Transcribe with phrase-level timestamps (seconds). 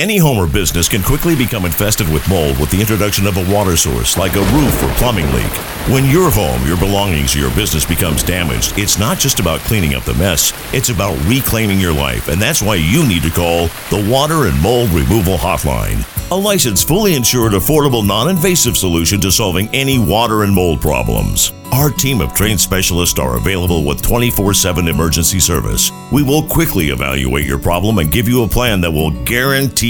[0.00, 3.54] Any home or business can quickly become infested with mold with the introduction of a
[3.54, 5.52] water source like a roof or plumbing leak.
[5.92, 9.94] When your home, your belongings, or your business becomes damaged, it's not just about cleaning
[9.94, 12.28] up the mess, it's about reclaiming your life.
[12.28, 16.02] And that's why you need to call the Water and Mold Removal Hotline.
[16.30, 21.52] A licensed, fully insured, affordable, non invasive solution to solving any water and mold problems.
[21.72, 25.90] Our team of trained specialists are available with 24 7 emergency service.
[26.12, 29.89] We will quickly evaluate your problem and give you a plan that will guarantee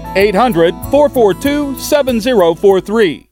[0.15, 3.27] 800 442 7043.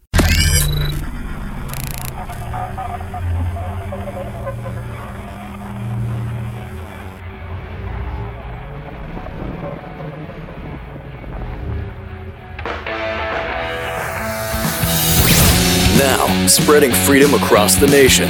[15.98, 18.30] Now, spreading freedom across the nation.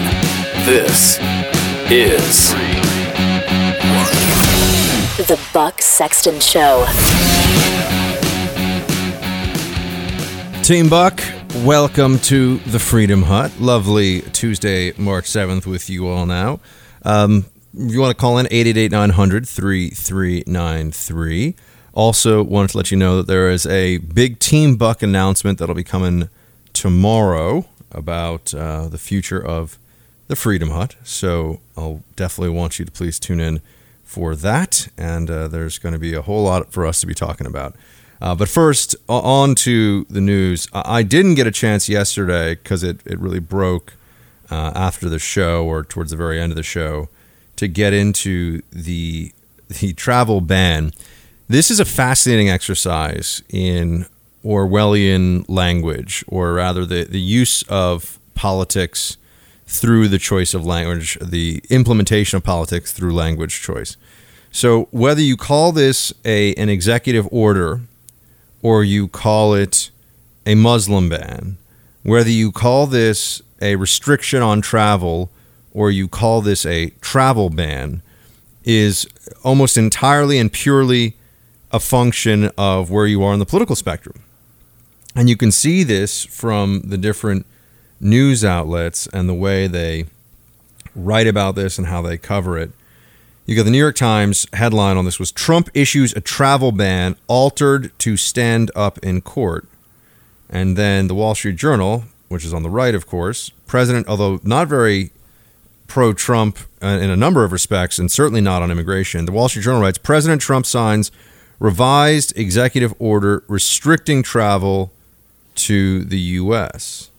[0.65, 1.19] This
[1.91, 2.49] is
[5.27, 6.87] The Buck Sexton Show.
[10.69, 11.19] Team Buck,
[11.65, 13.59] welcome to the Freedom Hut.
[13.59, 16.59] Lovely Tuesday, March 7th with you all now.
[17.01, 21.55] Um, if you want to call in, 888 900 3393.
[21.93, 25.73] Also, wanted to let you know that there is a big Team Buck announcement that'll
[25.73, 26.29] be coming
[26.71, 29.79] tomorrow about uh, the future of
[30.27, 30.95] the Freedom Hut.
[31.03, 33.61] So I'll definitely want you to please tune in
[34.03, 34.87] for that.
[34.99, 37.75] And uh, there's going to be a whole lot for us to be talking about.
[38.21, 40.67] Uh, but first, on to the news.
[40.73, 43.93] I didn't get a chance yesterday because it, it really broke
[44.51, 47.07] uh, after the show or towards the very end of the show
[47.55, 49.31] to get into the
[49.67, 50.91] the travel ban.
[51.47, 54.05] This is a fascinating exercise in
[54.43, 59.17] Orwellian language, or rather, the, the use of politics
[59.67, 63.97] through the choice of language, the implementation of politics through language choice.
[64.51, 67.81] So, whether you call this a, an executive order
[68.61, 69.89] or you call it
[70.45, 71.57] a Muslim ban,
[72.03, 75.29] whether you call this a restriction on travel
[75.73, 78.01] or you call this a travel ban,
[78.63, 79.07] is
[79.43, 81.15] almost entirely and purely
[81.71, 84.23] a function of where you are on the political spectrum.
[85.15, 87.45] And you can see this from the different
[87.99, 90.05] news outlets and the way they
[90.95, 92.71] write about this and how they cover it.
[93.49, 97.15] You got the New York Times headline on this was Trump issues a travel ban
[97.25, 99.67] altered to stand up in court.
[100.51, 104.39] And then the Wall Street Journal, which is on the right, of course, President, although
[104.43, 105.09] not very
[105.87, 109.49] pro Trump uh, in a number of respects, and certainly not on immigration, the Wall
[109.49, 111.11] Street Journal writes President Trump signs
[111.57, 114.91] revised executive order restricting travel
[115.55, 117.09] to the U.S.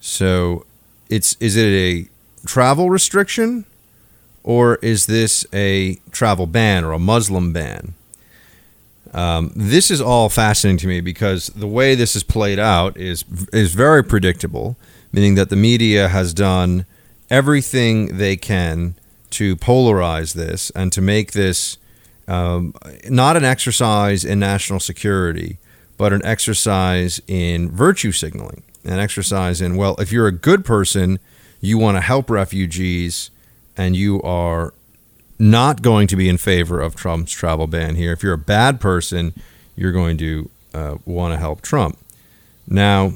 [0.00, 0.66] So,
[1.08, 2.08] it's is it a
[2.44, 3.64] travel restriction,
[4.46, 7.92] or is this a travel ban or a Muslim ban?
[9.12, 13.24] Um, this is all fascinating to me because the way this is played out is
[13.52, 14.76] is very predictable,
[15.12, 16.86] meaning that the media has done
[17.28, 18.94] everything they can
[19.30, 21.76] to polarize this and to make this
[22.28, 22.72] um,
[23.08, 25.58] not an exercise in national security,
[25.96, 31.18] but an exercise in virtue signaling, an exercise in, well, if you're a good person,
[31.60, 33.30] you want to help refugees,
[33.76, 34.72] and you are
[35.38, 38.12] not going to be in favor of Trump's travel ban here.
[38.12, 39.34] If you're a bad person,
[39.74, 41.98] you're going to uh, want to help Trump.
[42.66, 43.12] Now,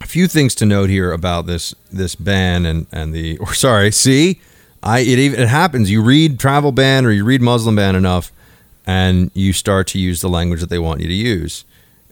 [0.00, 3.90] a few things to note here about this this ban and and the or sorry,
[3.90, 4.40] see,
[4.82, 5.90] I it even it happens.
[5.90, 8.32] You read travel ban or you read Muslim ban enough,
[8.86, 11.64] and you start to use the language that they want you to use.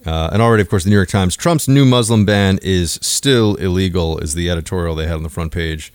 [0.04, 3.54] Uh, and already, of course, the New York Times Trump's new Muslim ban is still
[3.56, 4.19] illegal.
[4.19, 5.92] Is the editorial they had on the front page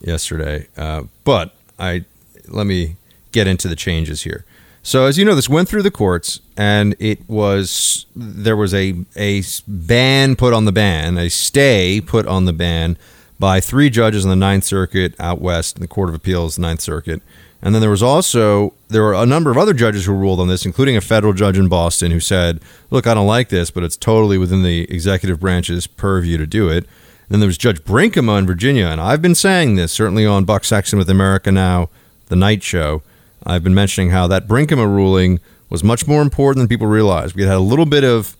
[0.00, 0.66] yesterday.
[0.76, 2.04] Uh, but I
[2.48, 2.96] let me
[3.32, 4.44] get into the changes here.
[4.82, 8.94] So as you know, this went through the courts, and it was there was a
[9.16, 12.96] a ban put on the ban, a stay put on the ban
[13.38, 16.80] by three judges in the Ninth Circuit out west, in the Court of Appeals, Ninth
[16.80, 17.22] Circuit,
[17.60, 20.48] and then there was also there were a number of other judges who ruled on
[20.48, 22.60] this, including a federal judge in Boston who said,
[22.90, 26.68] "Look, I don't like this, but it's totally within the executive branch's purview to do
[26.68, 26.86] it."
[27.28, 30.64] Then there was Judge Brinkema in Virginia, and I've been saying this certainly on Buck
[30.64, 31.90] Sexton with America Now,
[32.26, 33.02] the night show.
[33.44, 35.40] I've been mentioning how that Brinkema ruling
[35.70, 37.34] was much more important than people realized.
[37.34, 38.36] We had a little bit of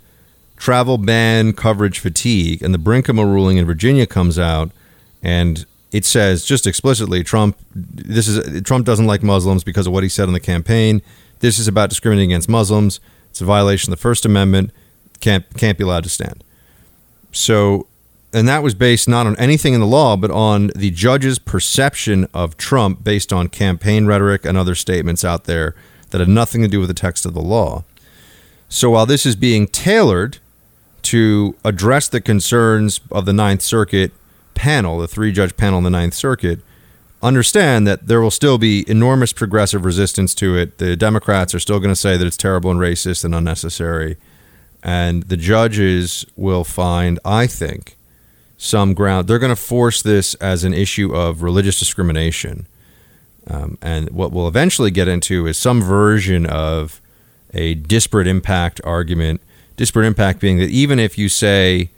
[0.56, 4.70] travel ban coverage fatigue, and the Brinkema ruling in Virginia comes out,
[5.22, 10.02] and it says just explicitly Trump this is Trump doesn't like Muslims because of what
[10.02, 11.02] he said in the campaign.
[11.40, 13.00] This is about discriminating against Muslims.
[13.30, 14.72] It's a violation of the First Amendment.
[15.20, 16.44] Can't can't be allowed to stand.
[17.32, 17.86] So,
[18.32, 22.28] and that was based not on anything in the law, but on the judge's perception
[22.34, 25.74] of Trump based on campaign rhetoric and other statements out there
[26.10, 27.84] that had nothing to do with the text of the law.
[28.68, 30.38] So while this is being tailored
[31.02, 34.12] to address the concerns of the Ninth Circuit
[34.54, 36.60] panel, the three judge panel in the Ninth Circuit,
[37.22, 40.78] understand that there will still be enormous progressive resistance to it.
[40.78, 44.18] The Democrats are still going to say that it's terrible and racist and unnecessary.
[44.82, 47.96] And the judges will find, I think,
[48.58, 49.28] some ground.
[49.28, 52.66] They're going to force this as an issue of religious discrimination.
[53.46, 57.00] Um, and what we'll eventually get into is some version of
[57.54, 59.40] a disparate impact argument.
[59.76, 61.88] Disparate impact being that even if you say,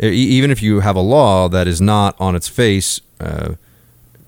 [0.00, 3.54] even if you have a law that is not on its face uh,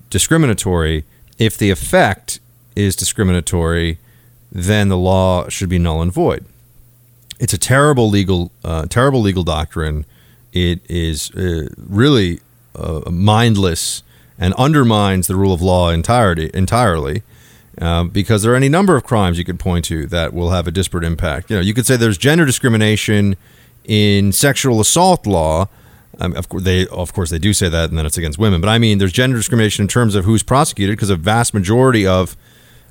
[0.09, 1.03] discriminatory,
[1.37, 2.39] if the effect
[2.75, 3.99] is discriminatory,
[4.51, 6.45] then the law should be null and void.
[7.39, 10.05] It's a terrible legal, uh, terrible legal doctrine.
[10.53, 12.39] It is uh, really
[12.75, 14.03] uh, mindless
[14.37, 17.23] and undermines the rule of law entirety entirely.
[17.77, 20.67] Um, because there are any number of crimes you could point to that will have
[20.67, 21.49] a disparate impact.
[21.49, 23.37] You know, you could say there's gender discrimination
[23.85, 25.69] in sexual assault law,
[26.19, 28.61] um, of course, they of course they do say that, and then it's against women.
[28.61, 32.05] But I mean, there's gender discrimination in terms of who's prosecuted because a vast majority
[32.05, 32.37] of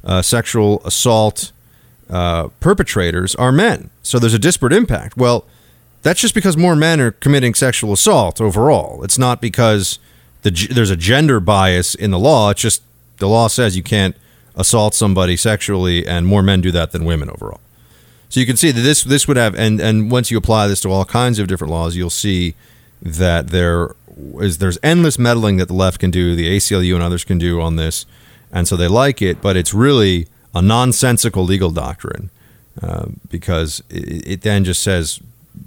[0.02, 1.52] uh, sexual assault
[2.08, 3.90] uh, perpetrators are men.
[4.02, 5.16] So there's a disparate impact.
[5.16, 5.44] Well,
[6.02, 9.04] that's just because more men are committing sexual assault overall.
[9.04, 9.98] It's not because
[10.42, 12.50] the, there's a gender bias in the law.
[12.50, 12.82] It's just
[13.18, 14.16] the law says you can't
[14.56, 17.60] assault somebody sexually, and more men do that than women overall.
[18.28, 20.80] So you can see that this this would have, and and once you apply this
[20.82, 22.54] to all kinds of different laws, you'll see
[23.02, 23.94] that there
[24.38, 27.60] is there's endless meddling that the left can do, the ACLU and others can do
[27.60, 28.06] on this,
[28.52, 32.30] and so they like it, but it's really a nonsensical legal doctrine
[32.82, 35.20] uh, because it, it then just says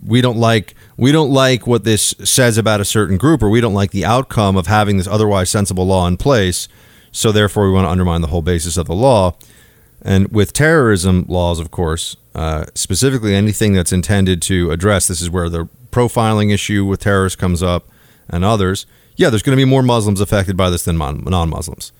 [0.05, 3.61] we don't like we don't like what this says about a certain group, or we
[3.61, 6.67] don't like the outcome of having this otherwise sensible law in place,
[7.11, 9.35] so therefore we want to undermine the whole basis of the law.
[10.01, 15.29] And with terrorism laws, of course, uh, specifically anything that's intended to address this is
[15.29, 17.87] where the profiling issue with terrorists comes up
[18.27, 18.85] and others,
[19.15, 21.91] yeah, there's going to be more Muslims affected by this than non Muslims.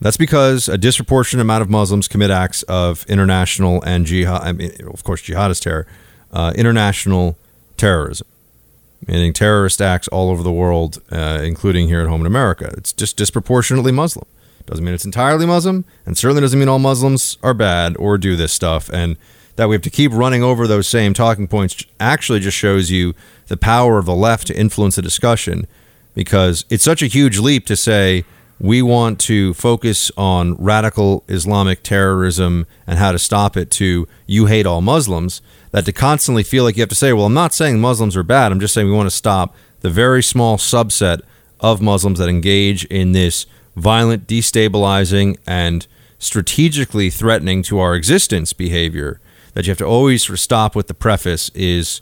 [0.00, 4.72] That's because a disproportionate amount of Muslims commit acts of international and jihad, I mean,
[4.92, 5.86] of course, jihadist terror,
[6.32, 7.36] uh, international
[7.76, 8.26] terrorism,
[9.06, 12.72] meaning terrorist acts all over the world, uh, including here at home in America.
[12.76, 14.26] It's just disproportionately Muslim.
[14.66, 18.34] Doesn't mean it's entirely Muslim, and certainly doesn't mean all Muslims are bad or do
[18.34, 18.90] this stuff.
[18.92, 19.16] And
[19.56, 23.14] that we have to keep running over those same talking points actually just shows you
[23.48, 25.66] the power of the left to influence the discussion
[26.14, 28.24] because it's such a huge leap to say
[28.58, 34.46] we want to focus on radical Islamic terrorism and how to stop it to you
[34.46, 35.42] hate all Muslims
[35.72, 38.22] that to constantly feel like you have to say, well, I'm not saying Muslims are
[38.22, 38.52] bad.
[38.52, 41.22] I'm just saying we want to stop the very small subset
[41.60, 43.46] of Muslims that engage in this
[43.76, 45.86] violent, destabilizing, and
[46.18, 49.20] strategically threatening to our existence behavior
[49.54, 52.00] that you have to always stop with the preface is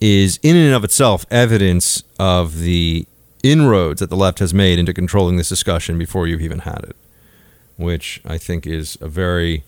[0.00, 3.06] is in and of itself evidence of the
[3.42, 6.96] inroads that the left has made into controlling this discussion before you've even had it,
[7.76, 9.64] which I think is a very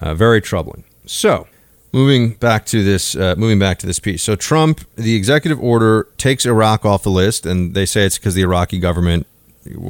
[0.00, 0.84] uh, very troubling.
[1.06, 1.46] So,
[1.92, 4.22] moving back to this uh, moving back to this piece.
[4.22, 8.34] So Trump, the executive order takes Iraq off the list, and they say it's because
[8.34, 9.26] the Iraqi government.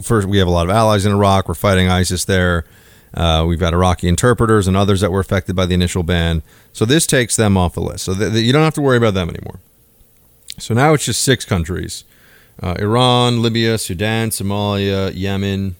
[0.02, 1.48] First, we have a lot of allies in Iraq.
[1.48, 2.66] We're fighting ISIS there.
[3.14, 6.42] Uh, we've got Iraqi interpreters and others that were affected by the initial ban.
[6.72, 8.04] So this takes them off the list.
[8.04, 9.60] So th- th- you don't have to worry about them anymore.
[10.58, 12.04] So now it's just six countries
[12.62, 15.76] uh, Iran, Libya, Sudan, Somalia, Yemen,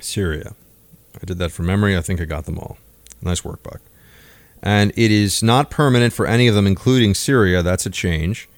[0.00, 0.54] Syria.
[1.20, 1.96] I did that from memory.
[1.96, 2.78] I think I got them all.
[3.22, 3.80] Nice work, Buck.
[4.64, 7.62] And it is not permanent for any of them, including Syria.
[7.62, 8.48] That's a change.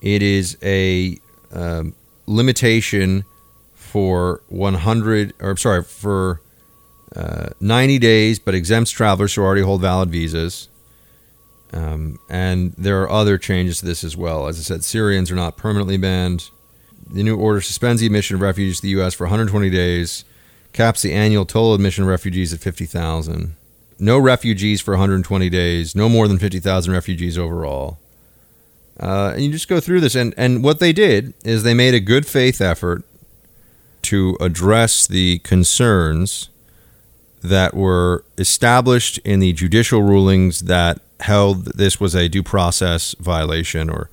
[0.00, 1.18] It is a
[1.52, 1.94] um,
[2.26, 3.26] limitation
[3.74, 6.40] for 100, or I'm sorry, for
[7.14, 10.68] uh, 90 days, but exempts travelers who already hold valid visas.
[11.74, 14.46] Um, and there are other changes to this as well.
[14.46, 16.48] As I said, Syrians are not permanently banned.
[17.12, 19.12] The new order suspends the admission of refugees to the U.S.
[19.12, 20.24] for 120 days,
[20.72, 23.56] caps the annual total admission of refugees at 50,000.
[24.00, 27.98] No refugees for 120 days, no more than 50,000 refugees overall.
[28.98, 31.94] Uh, and you just go through this, and, and what they did is they made
[31.94, 33.04] a good faith effort
[34.02, 36.48] to address the concerns
[37.42, 43.14] that were established in the judicial rulings that held that this was a due process
[43.18, 44.10] violation or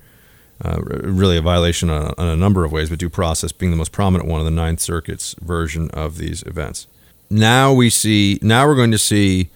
[0.64, 3.76] uh, really a violation on, on, a number of ways, but due process being the
[3.76, 6.86] most prominent one of the Ninth Circuit's version of these events.
[7.30, 9.50] Now we see, now we're going to see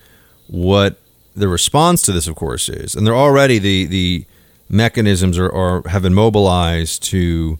[0.46, 0.98] what
[1.34, 4.24] the response to this, of course, is, and they're already the the
[4.68, 7.58] mechanisms are, are have been mobilized to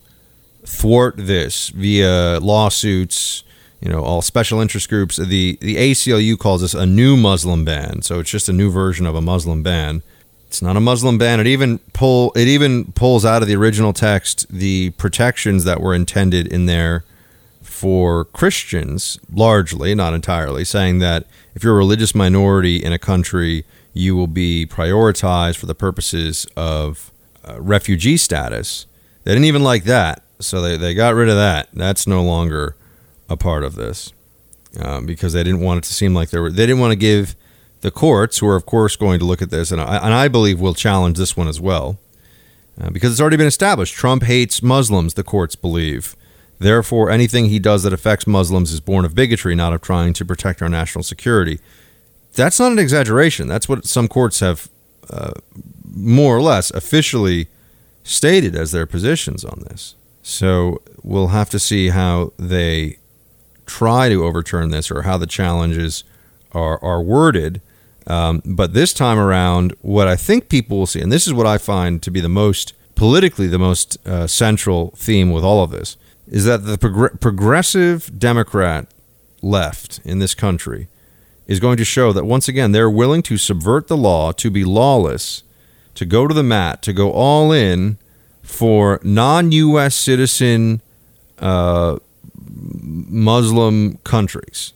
[0.65, 3.45] thwart this via lawsuits.
[3.81, 5.17] You know, all special interest groups.
[5.17, 9.07] The the ACLU calls this a new Muslim ban, so it's just a new version
[9.07, 10.03] of a Muslim ban.
[10.47, 11.41] It's not a Muslim ban.
[11.41, 15.95] It even pull it even pulls out of the original text the protections that were
[15.95, 17.05] intended in there
[17.83, 23.65] for Christians, largely, not entirely, saying that if you're a religious minority in a country,
[23.93, 27.11] you will be prioritized for the purposes of
[27.45, 28.87] uh, refugee status.
[29.25, 31.71] They didn't even like that, so they, they got rid of that.
[31.73, 32.77] That's no longer
[33.29, 34.13] a part of this
[34.81, 36.53] um, because they didn't want it to seem like they were.
[36.53, 37.35] They didn't want to give
[37.81, 40.29] the courts, who are of course going to look at this, and I, and I
[40.29, 41.99] believe will challenge this one as well,
[42.81, 43.97] uh, because it's already been established.
[43.97, 45.15] Trump hates Muslims.
[45.15, 46.15] The courts believe.
[46.63, 50.25] Therefore, anything he does that affects Muslims is born of bigotry, not of trying to
[50.25, 51.59] protect our national security.
[52.35, 53.49] That's not an exaggeration.
[53.49, 54.69] That's what some courts have
[55.11, 55.33] uh,
[55.85, 57.49] more or less officially
[58.05, 59.95] stated as their positions on this.
[60.23, 62.99] So we'll have to see how they
[63.67, 66.05] try to overturn this or how the challenges
[66.53, 67.61] are, are worded.
[68.07, 71.47] Um, but this time around, what I think people will see, and this is what
[71.47, 75.71] I find to be the most politically the most uh, central theme with all of
[75.71, 75.97] this,
[76.33, 78.89] is that the prog- progressive Democrat
[79.43, 80.89] left in this country
[81.47, 84.65] is going to show that once again they're willing to subvert the law, to be
[84.65, 85.43] lawless,
[85.95, 87.99] to go to the mat, to go all in
[88.43, 89.95] for non-U.S.
[89.95, 90.81] citizen
[91.39, 91.99] uh,
[92.35, 94.73] Muslim countries.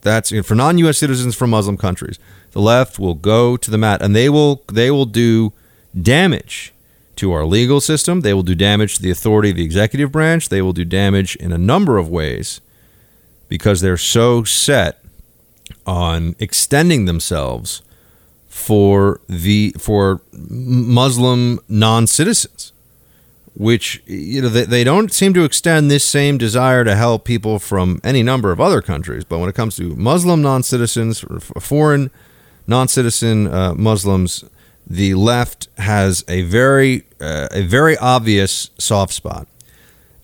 [0.00, 0.98] That's for non-U.S.
[0.98, 2.18] citizens from Muslim countries.
[2.50, 5.52] The left will go to the mat, and they will they will do
[6.00, 6.72] damage
[7.18, 8.22] to our legal system.
[8.22, 10.48] They will do damage to the authority of the executive branch.
[10.48, 12.60] They will do damage in a number of ways
[13.48, 15.02] because they're so set
[15.86, 17.82] on extending themselves
[18.48, 22.72] for the for Muslim non-citizens
[23.54, 27.58] which you know they, they don't seem to extend this same desire to help people
[27.58, 31.24] from any number of other countries but when it comes to Muslim non-citizens
[31.60, 32.10] foreign
[32.66, 34.44] non-citizen uh, Muslims
[34.88, 39.46] the left has a very uh, a very obvious soft spot,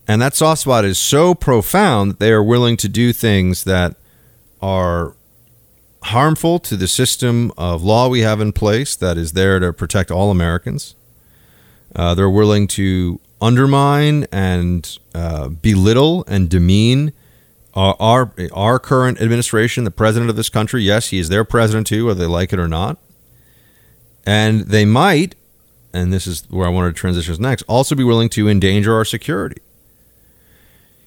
[0.08, 3.96] and that soft spot is so profound that they are willing to do things that
[4.62, 5.14] are
[6.04, 10.10] harmful to the system of law we have in place that is there to protect
[10.10, 10.94] all Americans.
[11.94, 17.12] Uh, they're willing to undermine and uh, belittle and demean
[17.74, 20.82] our, our, our current administration, the president of this country.
[20.82, 22.98] Yes, he is their president too, whether they like it or not.
[24.26, 25.34] And they might,
[25.92, 29.04] and this is where I wanted to transition next, also be willing to endanger our
[29.04, 29.60] security.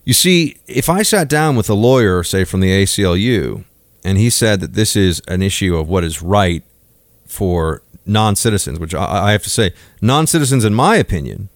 [0.03, 3.65] You see, if I sat down with a lawyer, say from the ACLU,
[4.05, 6.63] and he said that this is an issue of what is right
[7.25, 11.49] for non citizens, which I have to say, non citizens, in my opinion,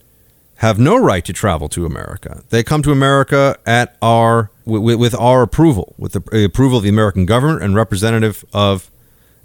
[0.56, 2.44] have no right to travel to America.
[2.50, 6.90] They come to America at our with, with our approval, with the approval of the
[6.90, 8.92] American government and representative of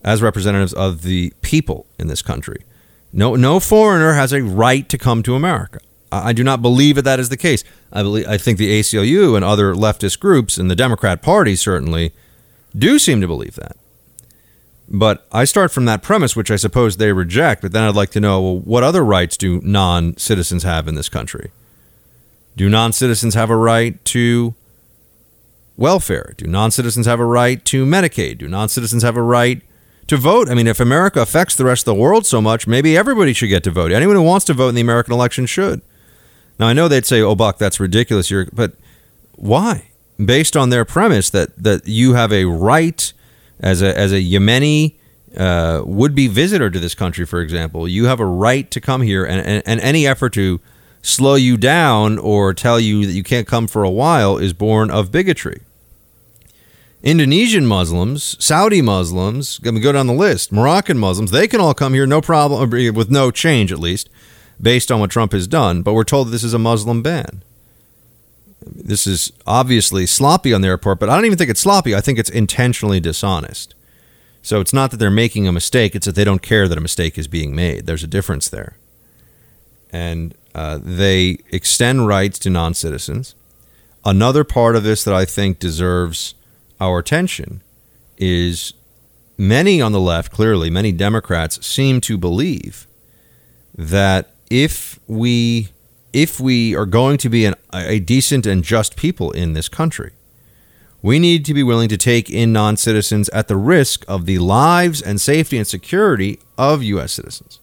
[0.07, 2.63] as representatives of the people in this country.
[3.13, 5.81] No, no foreigner has a right to come to America.
[6.13, 7.65] I do not believe that that is the case.
[7.93, 12.13] I believe I think the ACLU and other leftist groups and the Democrat Party certainly
[12.79, 13.77] do seem to believe that.
[14.89, 17.61] But I start from that premise, which I suppose they reject.
[17.61, 20.95] But then I'd like to know well, what other rights do non citizens have in
[20.95, 21.51] this country?
[22.57, 24.55] Do non citizens have a right to
[25.77, 26.35] welfare?
[26.37, 28.39] Do non citizens have a right to Medicaid?
[28.39, 29.61] Do non citizens have a right
[30.07, 30.49] to vote.
[30.49, 33.49] I mean, if America affects the rest of the world so much, maybe everybody should
[33.49, 33.93] get to vote.
[33.93, 35.81] Anyone who wants to vote in the American election should.
[36.59, 38.73] Now, I know they'd say, "Oh, Buck, that's ridiculous." You're, but
[39.35, 39.91] why?
[40.25, 43.13] Based on their premise that that you have a right
[43.61, 44.95] as a as a Yemeni
[45.37, 49.03] uh, would be visitor to this country, for example, you have a right to come
[49.03, 50.61] here, and, and, and any effort to
[51.03, 54.91] slow you down or tell you that you can't come for a while is born
[54.91, 55.61] of bigotry.
[57.07, 61.73] Indonesian Muslims, Saudi Muslims, going to go down the list, Moroccan Muslims, they can all
[61.73, 64.11] come here no problem, with no change at least,
[64.61, 65.83] based on what Trump has done.
[65.83, 67.43] But we're told this is a Muslim ban.
[68.61, 71.95] This is obviously sloppy on their part, but I don't even think it's sloppy.
[71.95, 73.77] I think it's intentionally dishonest.
[74.43, 76.81] So it's not that they're making a mistake, it's that they don't care that a
[76.81, 77.87] mistake is being made.
[77.87, 78.77] There's a difference there.
[79.93, 83.37] And uh, they extend rights to non citizens.
[84.05, 86.35] Another part of this that I think deserves
[86.81, 87.63] our attention
[88.19, 88.73] is
[89.39, 92.87] many on the left, clearly, many Democrats seem to believe
[93.77, 95.69] that if we
[96.13, 100.13] if we are going to be an, a decent and just people in this country,
[101.03, 104.39] we need to be willing to take in non citizens at the risk of the
[104.39, 107.13] lives and safety and security of U.S.
[107.13, 107.61] citizens.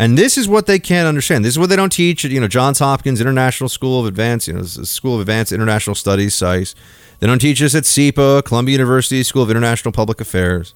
[0.00, 1.44] And this is what they can't understand.
[1.44, 4.46] This is what they don't teach at you know Johns Hopkins International School of Advanced,
[4.46, 6.76] you know, School of Advanced International Studies, SAIS.
[7.18, 10.72] They don't teach us at SIPA, Columbia University School of International Public Affairs.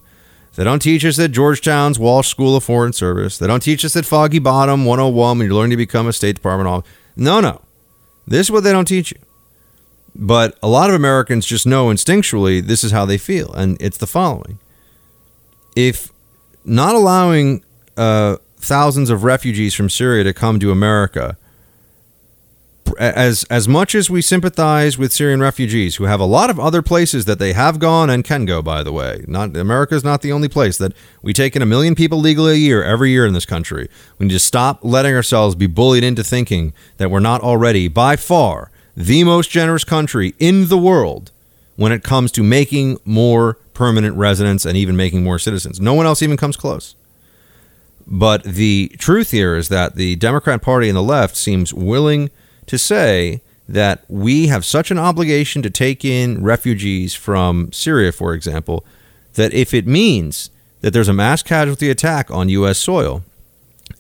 [0.57, 3.39] They don't teach us at Georgetown's Walsh School of Foreign Service.
[3.39, 6.35] They don't teach us at Foggy Bottom 101 when you're learning to become a State
[6.35, 6.93] Department officer.
[7.17, 7.63] No, no.
[8.27, 9.19] This is what they don't teach you.
[10.15, 13.53] But a lot of Americans just know instinctually this is how they feel.
[13.53, 14.59] And it's the following
[15.75, 16.13] If
[16.65, 17.65] not allowing
[17.97, 21.37] uh, thousands of refugees from Syria to come to America.
[22.99, 26.83] As as much as we sympathize with Syrian refugees who have a lot of other
[26.83, 29.25] places that they have gone and can go by the way.
[29.27, 30.93] Not America is not the only place that
[31.23, 33.89] we take in a million people legally a year every year in this country.
[34.19, 38.17] We need to stop letting ourselves be bullied into thinking that we're not already by
[38.17, 41.31] far the most generous country in the world
[41.77, 45.81] when it comes to making more permanent residents and even making more citizens.
[45.81, 46.95] No one else even comes close
[48.07, 52.31] but the truth here is that the Democrat Party and the left seems willing
[52.67, 58.35] to say that we have such an obligation to take in refugees from Syria, for
[58.35, 58.85] example,
[59.35, 62.79] that if it means that there's a mass casualty attack on U.S.
[62.79, 63.23] soil,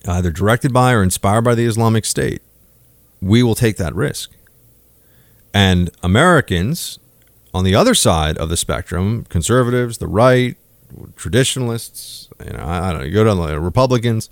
[0.06, 2.42] either directed by or inspired by the Islamic State,
[3.20, 4.32] we will take that risk.
[5.54, 6.98] And Americans
[7.54, 10.56] on the other side of the spectrum, conservatives, the right,
[11.16, 14.30] traditionalists, you know, I don't know, go down the Republicans,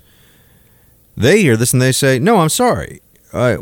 [1.17, 3.01] they hear this and they say, no, I'm sorry
[3.33, 3.57] uh,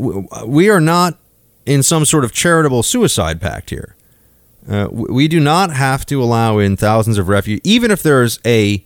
[0.46, 1.18] we are not
[1.66, 3.94] in some sort of charitable suicide pact here.
[4.68, 8.84] Uh, we do not have to allow in thousands of refugees, even if there's a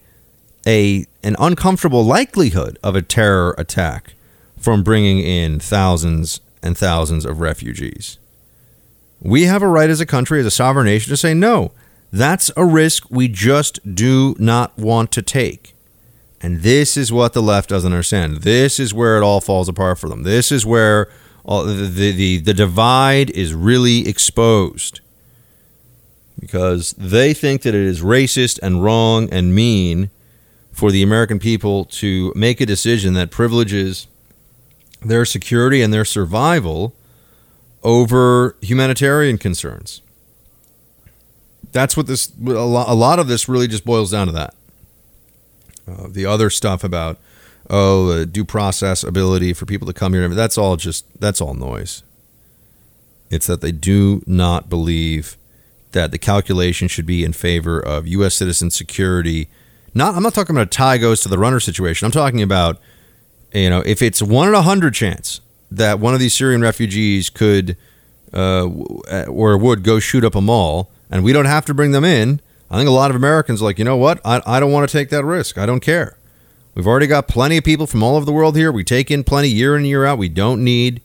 [0.67, 4.15] a an uncomfortable likelihood of a terror attack
[4.59, 8.19] from bringing in thousands and thousands of refugees.
[9.21, 11.73] We have a right as a country, as a sovereign nation, to say no.
[12.13, 15.75] That's a risk we just do not want to take.
[16.43, 18.39] And this is what the left doesn't understand.
[18.39, 20.25] This is where it all falls apart for them.
[20.25, 21.09] This is where
[21.45, 25.01] all, the, the, the, the divide is really exposed.
[26.39, 30.11] Because they think that it is racist and wrong and mean
[30.73, 34.09] for the American people to make a decision that privileges
[35.01, 36.95] their security and their survival
[37.83, 40.03] over humanitarian concerns.
[41.73, 44.55] That's what this, a lot of this really just boils down to that.
[45.89, 47.19] Uh, the other stuff about
[47.71, 51.55] oh the due process ability for people to come here that's all just that's all
[51.55, 52.03] noise.
[53.31, 55.37] It's that they do not believe
[55.93, 58.35] that the calculation should be in favor of U.S.
[58.35, 59.49] citizen security.
[59.95, 62.07] Not I'm not talking about a tie goes to the runner situation.
[62.07, 62.79] I'm talking about
[63.53, 67.31] you know if it's one in a hundred chance that one of these Syrian refugees
[67.31, 67.77] could
[68.33, 68.67] uh,
[69.29, 72.41] or would go shoot up a mall, and we don't have to bring them in
[72.73, 74.19] I think a lot of Americans are like, you know what?
[74.25, 75.59] I, I don't want to take that risk.
[75.59, 76.17] I don't care.
[76.75, 78.73] We've already got plenty of people from all over the world here.
[78.73, 80.17] We take in plenty year in, year out.
[80.17, 81.03] We don't need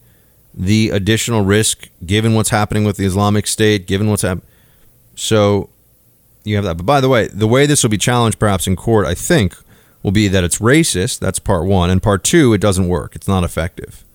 [0.53, 4.47] the additional risk given what's happening with the Islamic State, given what's happening.
[5.15, 5.69] So
[6.45, 6.77] you have that.
[6.77, 9.53] But by the way, the way this will be challenged perhaps in court, I think,
[10.03, 11.19] will be that it's racist.
[11.19, 11.89] That's part one.
[11.89, 13.13] And part two, it doesn't work.
[13.13, 14.05] It's not effective.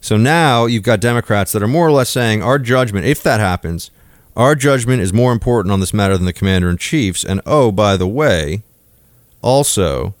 [0.00, 3.40] So now you've got Democrats that are more or less saying our judgment, if that
[3.40, 3.90] happens,
[4.36, 7.24] our judgment is more important on this matter than the commander in chief's.
[7.24, 8.62] And oh, by the way,
[9.42, 10.14] also,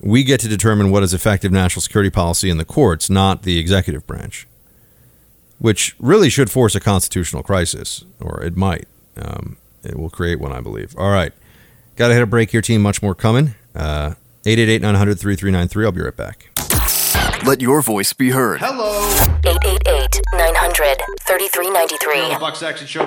[0.00, 3.58] we get to determine what is effective national security policy in the courts, not the
[3.58, 4.46] executive branch,
[5.58, 8.86] which really should force a constitutional crisis, or it might.
[9.16, 10.94] Um, it will create one, I believe.
[10.98, 11.32] All right.
[11.96, 12.82] Got to hit a break here, team.
[12.82, 13.54] Much more coming.
[13.74, 14.14] Uh,
[14.44, 15.84] 888 900 3393.
[15.84, 16.50] I'll be right back.
[17.46, 18.60] Let your voice be heard.
[18.60, 19.08] Hello.
[19.44, 22.38] 888 900 3393.
[22.38, 23.06] Buck Sexton Show.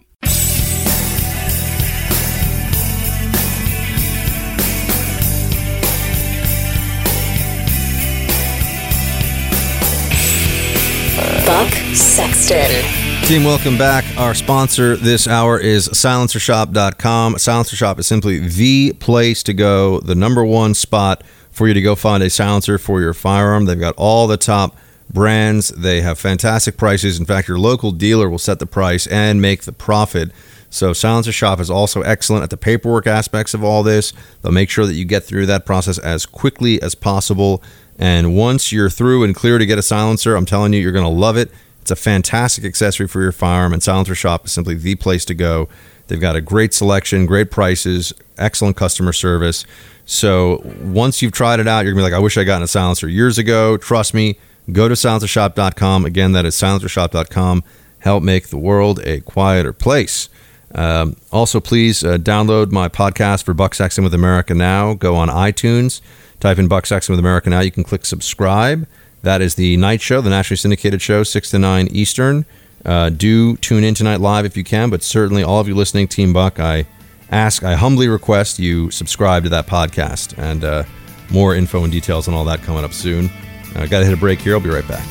[12.51, 14.03] Team, welcome back.
[14.17, 17.37] Our sponsor this hour is silencershop.com.
[17.37, 21.81] Silencer Shop is simply the place to go, the number one spot for you to
[21.81, 23.67] go find a silencer for your firearm.
[23.67, 24.75] They've got all the top
[25.09, 27.17] brands, they have fantastic prices.
[27.17, 30.31] In fact, your local dealer will set the price and make the profit.
[30.69, 34.11] So, Silencer Shop is also excellent at the paperwork aspects of all this.
[34.41, 37.63] They'll make sure that you get through that process as quickly as possible.
[37.97, 41.05] And once you're through and clear to get a silencer, I'm telling you, you're going
[41.05, 41.49] to love it.
[41.81, 45.33] It's a fantastic accessory for your firearm, and Silencer Shop is simply the place to
[45.33, 45.67] go.
[46.07, 49.65] They've got a great selection, great prices, excellent customer service.
[50.05, 52.67] So once you've tried it out, you're to be like, I wish I got a
[52.67, 53.77] silencer years ago.
[53.77, 54.37] Trust me,
[54.71, 56.05] go to silencershop.com.
[56.05, 57.63] Again, that is silencershop.com.
[57.99, 60.27] Help make the world a quieter place.
[60.73, 64.93] Um, also, please uh, download my podcast for Buck Sexton with America Now.
[64.93, 66.01] Go on iTunes,
[66.39, 67.59] type in Buck Sexton with America Now.
[67.59, 68.87] You can click subscribe.
[69.23, 72.45] That is the night show, the nationally syndicated show, 6 to 9 Eastern.
[72.83, 76.07] Uh, do tune in tonight live if you can, but certainly all of you listening,
[76.07, 76.87] Team Buck, I
[77.29, 80.37] ask, I humbly request you subscribe to that podcast.
[80.37, 80.83] And uh,
[81.31, 83.29] more info and details on all that coming up soon.
[83.75, 84.53] I uh, got to hit a break here.
[84.53, 85.07] I'll be right back.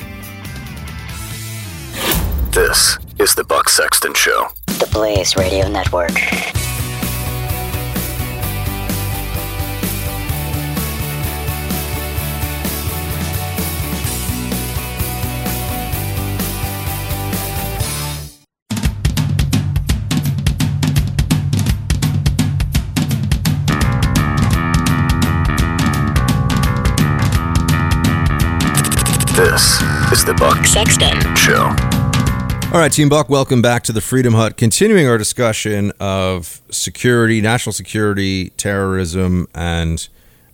[2.52, 4.48] This is the Buck Sexton Show.
[4.66, 6.12] The Blaze Radio Network.
[29.40, 29.80] This
[30.12, 31.18] is the Buck Sexton.
[31.34, 31.74] Show.
[32.74, 34.58] All right, Team Buck, welcome back to the Freedom Hut.
[34.58, 40.06] Continuing our discussion of security, national security, terrorism, and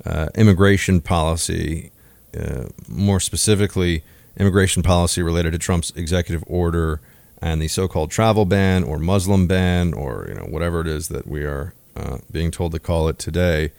[0.05, 1.91] uh, immigration policy.
[2.33, 4.05] Uh, more specifically,
[4.37, 7.01] immigration policy related to Trump's executive order
[7.43, 11.27] and the so-called travel ban or Muslim ban or you know whatever it is that
[11.27, 13.73] we are uh, being told to call it today.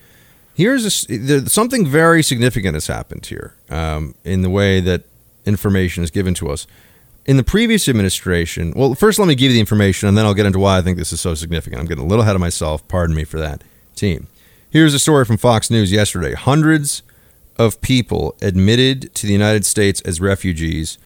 [0.57, 5.03] Here's a there, something very significant has happened here um, in the way that
[5.45, 6.65] information is given to us
[7.27, 10.33] in the previous administration, well, first let me give you the information and then I'll
[10.33, 11.81] get into why I think this is so significant.
[11.81, 12.87] I'm getting a little ahead of myself.
[12.87, 13.63] Pardon me for that,
[13.95, 14.27] team.
[14.69, 16.33] Here's a story from Fox News yesterday.
[16.33, 17.03] Hundreds
[17.57, 20.97] of people admitted to the United States as refugees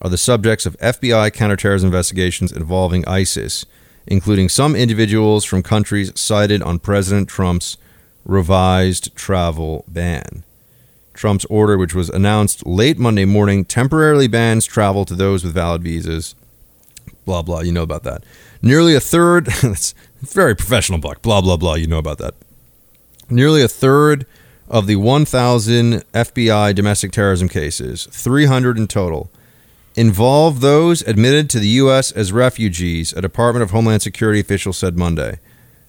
[0.00, 3.66] are the subjects of FBI counterterrorism investigations involving ISIS,
[4.06, 7.78] including some individuals from countries cited on President Trump's
[8.28, 10.44] revised travel ban.
[11.14, 15.82] Trump's order, which was announced late Monday morning, temporarily bans travel to those with valid
[15.82, 16.36] visas.
[17.24, 17.60] Blah, blah.
[17.60, 18.22] You know about that.
[18.62, 21.22] Nearly a third, that's very professional, Buck.
[21.22, 21.74] Blah, blah, blah.
[21.74, 22.34] You know about that.
[23.28, 24.26] Nearly a third
[24.68, 29.30] of the 1,000 FBI domestic terrorism cases, 300 in total,
[29.96, 32.12] involve those admitted to the U.S.
[32.12, 35.38] as refugees, a Department of Homeland Security official said Monday.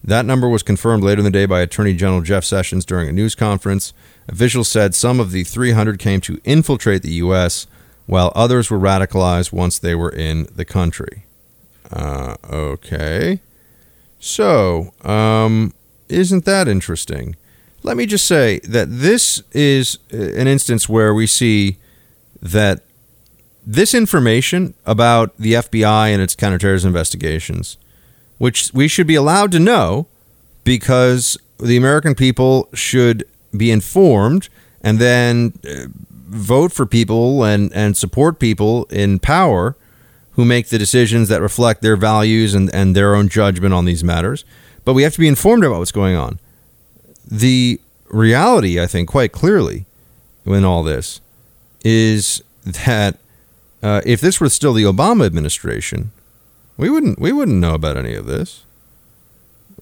[0.04, 3.12] That number was confirmed later in the day by Attorney General Jeff Sessions during a
[3.12, 3.94] news conference.
[4.28, 7.68] Officials said some of the 300 came to infiltrate the U.S.,
[8.06, 11.26] while others were radicalized once they were in the country.
[11.92, 13.40] Uh, okay.
[14.20, 15.76] So, um,
[16.08, 17.36] isn't that interesting?
[17.84, 21.78] Let me just say that this is an instance where we see
[22.42, 22.82] that
[23.66, 27.78] this information about the FBI and its counterterrorism investigations,
[28.40, 30.08] which we should be allowed to know
[30.64, 33.24] because the American people should
[33.56, 34.50] be informed
[34.82, 35.86] and then uh,
[36.30, 39.76] vote for people and, and support people in power
[40.34, 44.04] who make the decisions that reflect their values and, and their own judgment on these
[44.04, 44.46] matters.
[44.86, 46.40] But we have to be informed about what's going on.
[47.30, 49.86] The reality, I think, quite clearly
[50.46, 51.20] in all this
[51.84, 53.18] is that
[53.84, 56.12] uh, if this were still the Obama administration,
[56.80, 58.64] we wouldn't we wouldn't know about any of this.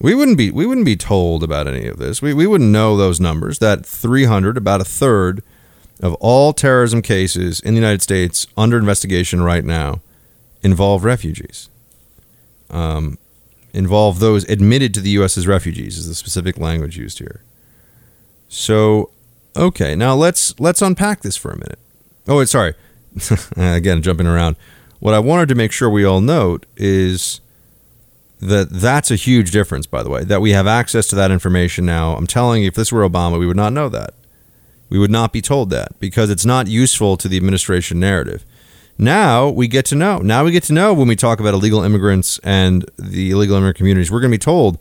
[0.00, 2.20] We wouldn't be we wouldn't be told about any of this.
[2.20, 3.60] We we wouldn't know those numbers.
[3.60, 5.44] That 300, about a third
[6.00, 10.00] of all terrorism cases in the United States under investigation right now
[10.62, 11.68] involve refugees.
[12.68, 13.16] Um,
[13.72, 15.38] involve those admitted to the U.S.
[15.38, 17.42] as refugees, is the specific language used here.
[18.48, 19.10] So,
[19.56, 21.78] okay, now let's let's unpack this for a minute.
[22.26, 22.74] Oh, wait, sorry.
[23.56, 24.56] Again, jumping around.
[25.00, 27.40] What I wanted to make sure we all note is
[28.40, 31.84] that that's a huge difference, by the way, that we have access to that information
[31.84, 32.14] now.
[32.16, 34.14] I'm telling you, if this were Obama, we would not know that.
[34.88, 38.44] We would not be told that because it's not useful to the administration narrative.
[38.96, 40.18] Now we get to know.
[40.18, 43.76] Now we get to know when we talk about illegal immigrants and the illegal immigrant
[43.76, 44.10] communities.
[44.10, 44.78] We're going to be told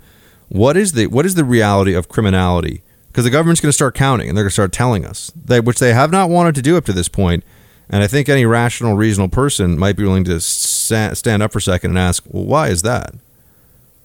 [0.49, 3.93] what is the what is the reality of criminality because the government's going to start
[3.93, 6.61] counting and they're going to start telling us that which they have not wanted to
[6.61, 7.43] do up to this point.
[7.89, 11.61] And I think any rational, reasonable person might be willing to stand up for a
[11.61, 13.15] second and ask, well, why is that?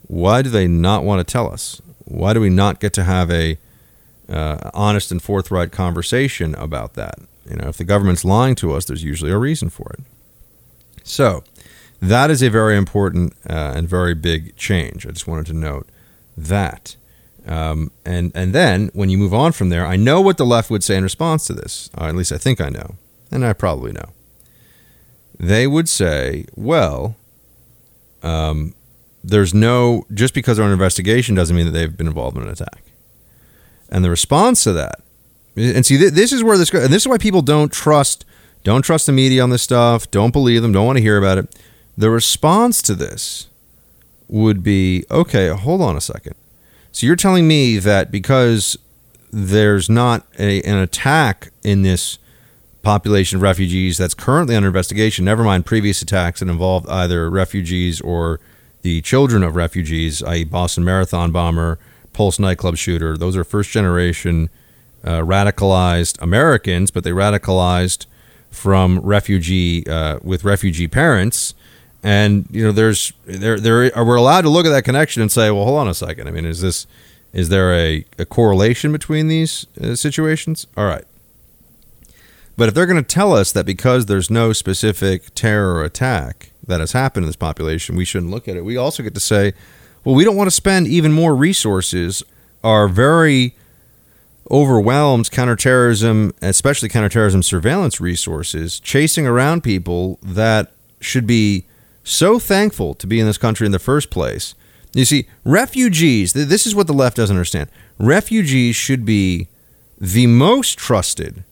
[0.06, 1.80] Why do they not want to tell us?
[2.04, 3.58] Why do we not get to have a
[4.28, 7.18] uh, honest and forthright conversation about that?
[7.48, 10.00] You know, if the government's lying to us, there's usually a reason for it.
[11.02, 11.42] So,
[12.00, 15.06] that is a very important uh, and very big change.
[15.06, 15.88] I just wanted to note
[16.36, 16.96] that.
[17.46, 20.70] Um, and and then when you move on from there, I know what the left
[20.70, 21.90] would say in response to this.
[21.96, 22.96] Or at least I think I know,
[23.32, 24.10] and I probably know.
[25.38, 27.16] They would say, "Well,
[28.22, 28.74] um,
[29.24, 32.48] there's no just because they're an investigation doesn't mean that they've been involved in an
[32.48, 32.82] attack.
[33.88, 35.00] And the response to that,
[35.54, 38.24] and see, this is where this goes, and this is why people don't trust,
[38.64, 41.38] don't trust the media on this stuff, don't believe them, don't want to hear about
[41.38, 41.54] it.
[41.96, 43.48] The response to this
[44.28, 46.34] would be, okay, hold on a second.
[46.90, 48.78] So you're telling me that because
[49.30, 52.18] there's not a, an attack in this
[52.82, 58.00] population of refugees that's currently under investigation, never mind previous attacks that involved either refugees
[58.00, 58.40] or
[58.82, 61.78] the children of refugees, i.e., Boston Marathon bomber,
[62.12, 63.16] Pulse nightclub shooter.
[63.16, 64.50] Those are first generation
[65.02, 68.04] uh, radicalized Americans, but they radicalized
[68.50, 71.54] from refugee uh, with refugee parents.
[72.02, 75.32] And you know, there's there there are we're allowed to look at that connection and
[75.32, 76.28] say, well, hold on a second.
[76.28, 76.86] I mean, is this
[77.32, 80.66] is there a, a correlation between these uh, situations?
[80.76, 81.04] All right.
[82.62, 86.78] But if they're going to tell us that because there's no specific terror attack, that
[86.78, 88.64] has happened in this population, we shouldn't look at it.
[88.64, 89.52] We also get to say,
[90.04, 92.22] well, we don't want to spend even more resources.
[92.62, 93.56] Our very
[94.48, 100.70] overwhelmed counterterrorism, especially counterterrorism surveillance resources, chasing around people that
[101.00, 101.64] should be
[102.04, 104.54] so thankful to be in this country in the first place.
[104.94, 107.70] You see, refugees, this is what the left doesn't understand.
[107.98, 109.48] Refugees should be
[110.00, 111.42] the most trusted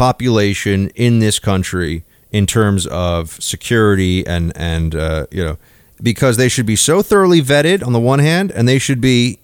[0.00, 5.58] population in this country in terms of security and and uh, you know
[6.02, 9.38] because they should be so thoroughly vetted on the one hand, and they should be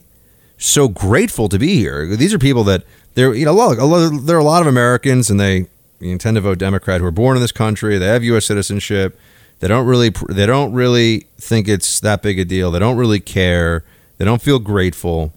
[0.56, 2.06] so grateful to be here.
[2.16, 3.76] These are people that they're you know look,
[4.24, 5.66] there are a lot of Americans, and they
[6.00, 7.98] intend to vote Democrat who are born in this country.
[7.98, 8.46] They have U.S.
[8.46, 9.20] citizenship.
[9.60, 12.70] They don't really they don't really think it's that big a deal.
[12.70, 13.84] They don't really care.
[14.16, 15.34] They don't feel grateful.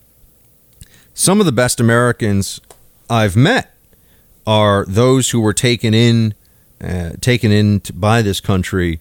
[1.13, 2.62] Some of the best Americans
[3.10, 3.75] I've met
[4.45, 6.34] are those who were taken in
[6.82, 8.99] uh, taken in by this country,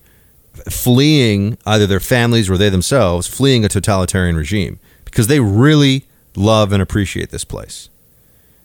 [0.68, 6.72] fleeing either their families or they themselves, fleeing a totalitarian regime because they really love
[6.72, 7.88] and appreciate this place.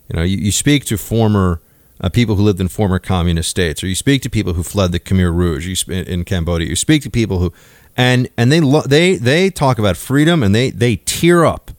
[0.09, 1.62] You know, you, you speak to former
[2.01, 4.91] uh, people who lived in former communist states, or you speak to people who fled
[4.91, 6.67] the Khmer Rouge you, in Cambodia.
[6.67, 7.53] You speak to people who,
[7.95, 11.71] and and they lo- they they talk about freedom and they they tear up.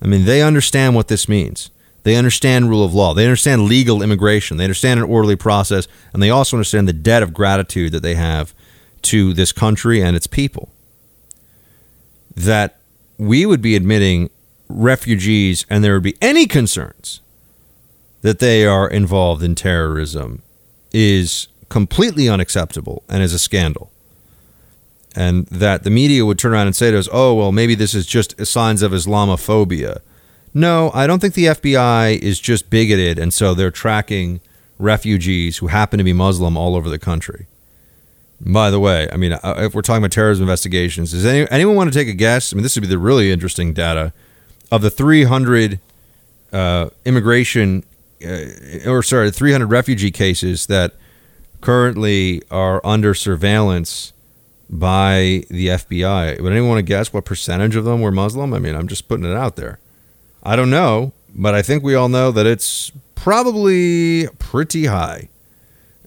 [0.00, 1.70] I mean, they understand what this means.
[2.06, 3.14] They understand rule of law.
[3.14, 4.58] They understand legal immigration.
[4.58, 5.88] They understand an orderly process.
[6.12, 8.54] And they also understand the debt of gratitude that they have
[9.02, 10.68] to this country and its people.
[12.36, 12.78] That
[13.18, 14.30] we would be admitting
[14.68, 17.22] refugees and there would be any concerns
[18.22, 20.42] that they are involved in terrorism
[20.92, 23.90] is completely unacceptable and is a scandal.
[25.16, 27.94] And that the media would turn around and say to us, oh, well, maybe this
[27.94, 30.02] is just signs of Islamophobia
[30.56, 34.40] no, I don't think the FBI is just bigoted and so they're tracking
[34.78, 37.46] refugees who happen to be Muslim all over the country.
[38.40, 41.76] By the way, I mean, uh, if we're talking about terrorism investigations, does any, anyone
[41.76, 42.54] want to take a guess?
[42.54, 44.14] I mean, this would be the really interesting data
[44.72, 45.78] of the 300
[46.54, 47.84] uh, immigration,
[48.26, 50.94] uh, or sorry, 300 refugee cases that
[51.60, 54.14] currently are under surveillance
[54.70, 56.40] by the FBI.
[56.40, 58.54] Would anyone want to guess what percentage of them were Muslim?
[58.54, 59.78] I mean, I'm just putting it out there.
[60.46, 65.28] I don't know, but I think we all know that it's probably pretty high.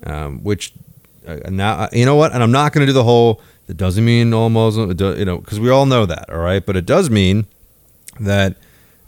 [0.03, 0.71] Um, which
[1.27, 3.41] uh, now uh, you know what, and I'm not going to do the whole.
[3.67, 6.65] It doesn't mean all Muslim, you know, because we all know that, all right.
[6.65, 7.45] But it does mean
[8.19, 8.55] that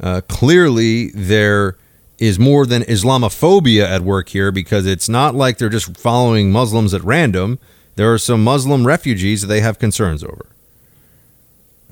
[0.01, 1.77] uh, clearly there
[2.19, 6.93] is more than Islamophobia at work here, because it's not like they're just following Muslims
[6.93, 7.57] at random.
[7.95, 10.45] There are some Muslim refugees that they have concerns over.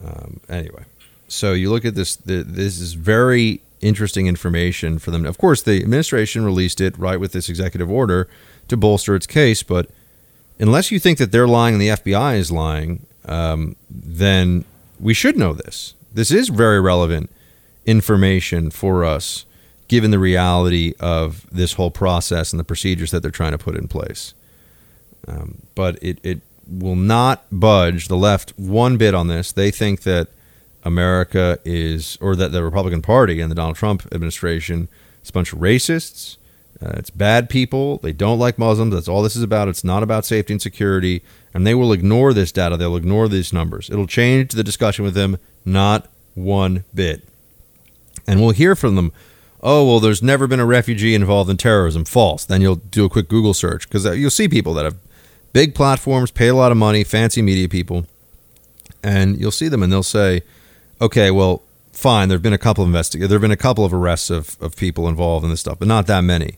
[0.06, 0.84] Um, anyway,
[1.30, 2.16] so you look at this.
[2.16, 5.26] The, this is very interesting information for them.
[5.26, 8.28] Of course, the administration released it right with this executive order
[8.68, 9.90] to bolster its case, but
[10.60, 14.66] unless you think that they're lying and the FBI is lying, um, then
[15.00, 15.94] we should know this.
[16.14, 17.30] This is very relevant
[17.86, 19.46] information for us,
[19.88, 23.76] given the reality of this whole process and the procedures that they're trying to put
[23.76, 24.34] in place.
[25.28, 29.52] Um, but it, it will not budge the left one bit on this.
[29.52, 30.28] They think that
[30.84, 34.88] America is, or that the Republican Party and the Donald Trump administration
[35.22, 36.38] is a bunch of racists.
[36.82, 37.98] Uh, it's bad people.
[37.98, 38.94] They don't like Muslims.
[38.94, 39.68] That's all this is about.
[39.68, 41.22] It's not about safety and security.
[41.54, 42.78] And they will ignore this data.
[42.78, 43.90] They'll ignore these numbers.
[43.90, 47.28] It'll change the discussion with them not one bit.
[48.28, 49.12] And we'll hear from them.
[49.62, 52.06] Oh, well, there's never been a refugee involved in terrorism.
[52.06, 52.46] False.
[52.46, 54.96] Then you'll do a quick Google search because uh, you'll see people that have
[55.52, 58.06] big platforms, pay a lot of money, fancy media people,
[59.04, 60.44] and you'll see them and they'll say,
[61.02, 63.86] okay, well, fine, there have been a couple of investigators, there have been a couple
[63.86, 66.58] of arrests of, of people involved in this stuff, but not that many.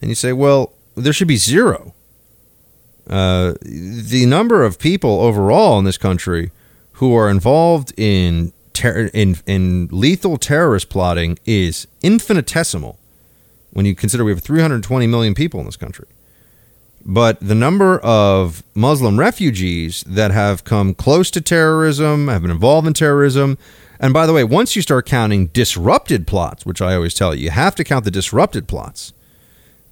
[0.00, 1.94] And you say, well, there should be zero.
[3.08, 6.50] Uh, the number of people overall in this country
[6.92, 12.98] who are involved in ter- in in lethal terrorist plotting is infinitesimal.
[13.72, 16.06] When you consider we have 320 million people in this country,
[17.08, 22.88] but the number of Muslim refugees that have come close to terrorism, have been involved
[22.88, 23.56] in terrorism,
[24.00, 27.44] and by the way, once you start counting disrupted plots, which I always tell you,
[27.44, 29.12] you have to count the disrupted plots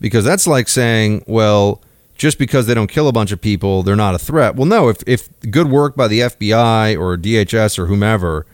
[0.00, 1.80] because that's like saying, well,
[2.16, 4.56] just because they don't kill a bunch of people, they're not a threat.
[4.56, 8.44] Well, no, if, if good work by the FBI or DHS or whomever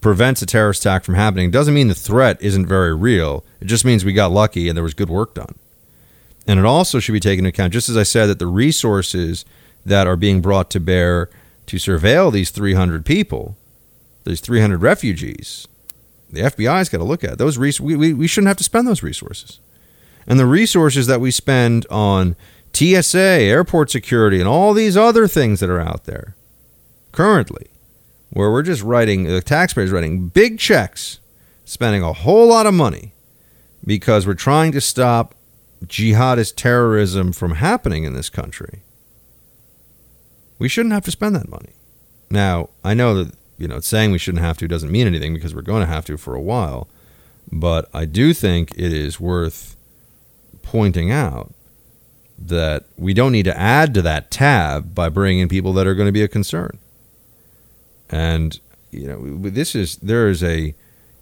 [0.00, 3.44] prevents a terrorist attack from happening, doesn't mean the threat isn't very real.
[3.60, 5.54] It just means we got lucky and there was good work done.
[6.46, 9.44] And it also should be taken into account, just as I said, that the resources
[9.84, 11.28] that are being brought to bear
[11.66, 13.56] to surveil these 300 people,
[14.24, 15.66] these 300 refugees,
[16.30, 17.58] the FBI's got to look at those.
[17.58, 19.60] Res- we, we, we shouldn't have to spend those resources.
[20.26, 22.36] And the resources that we spend on
[22.72, 26.34] TSA, airport security, and all these other things that are out there
[27.12, 27.68] currently,
[28.30, 31.20] where we're just writing, the taxpayers writing big checks,
[31.64, 33.12] spending a whole lot of money
[33.84, 35.35] because we're trying to stop
[35.84, 38.82] jihadist terrorism from happening in this country.
[40.58, 41.70] We shouldn't have to spend that money.
[42.30, 45.54] Now, I know that, you know, saying we shouldn't have to doesn't mean anything because
[45.54, 46.88] we're going to have to for a while,
[47.52, 49.76] but I do think it is worth
[50.62, 51.52] pointing out
[52.38, 55.94] that we don't need to add to that tab by bringing in people that are
[55.94, 56.78] going to be a concern.
[58.10, 58.58] And
[58.90, 60.74] you know, this is there is a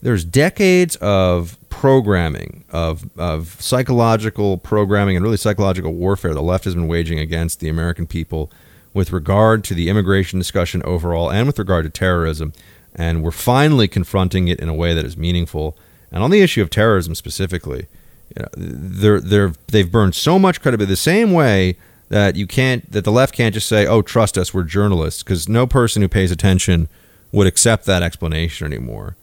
[0.05, 6.75] there's decades of programming of of psychological programming and really psychological warfare the left has
[6.75, 8.53] been waging against the American people
[8.93, 12.53] with regard to the immigration discussion overall and with regard to terrorism.
[12.95, 15.77] And we're finally confronting it in a way that is meaningful.
[16.13, 17.89] And on the issue of terrorism specifically,
[18.37, 21.77] you know, they're they're they've burned so much credibility the same way
[22.11, 25.49] that you can't that the left can't just say, "Oh, trust us, we're journalists," because
[25.49, 26.89] no person who pays attention
[27.33, 29.17] would accept that explanation anymore.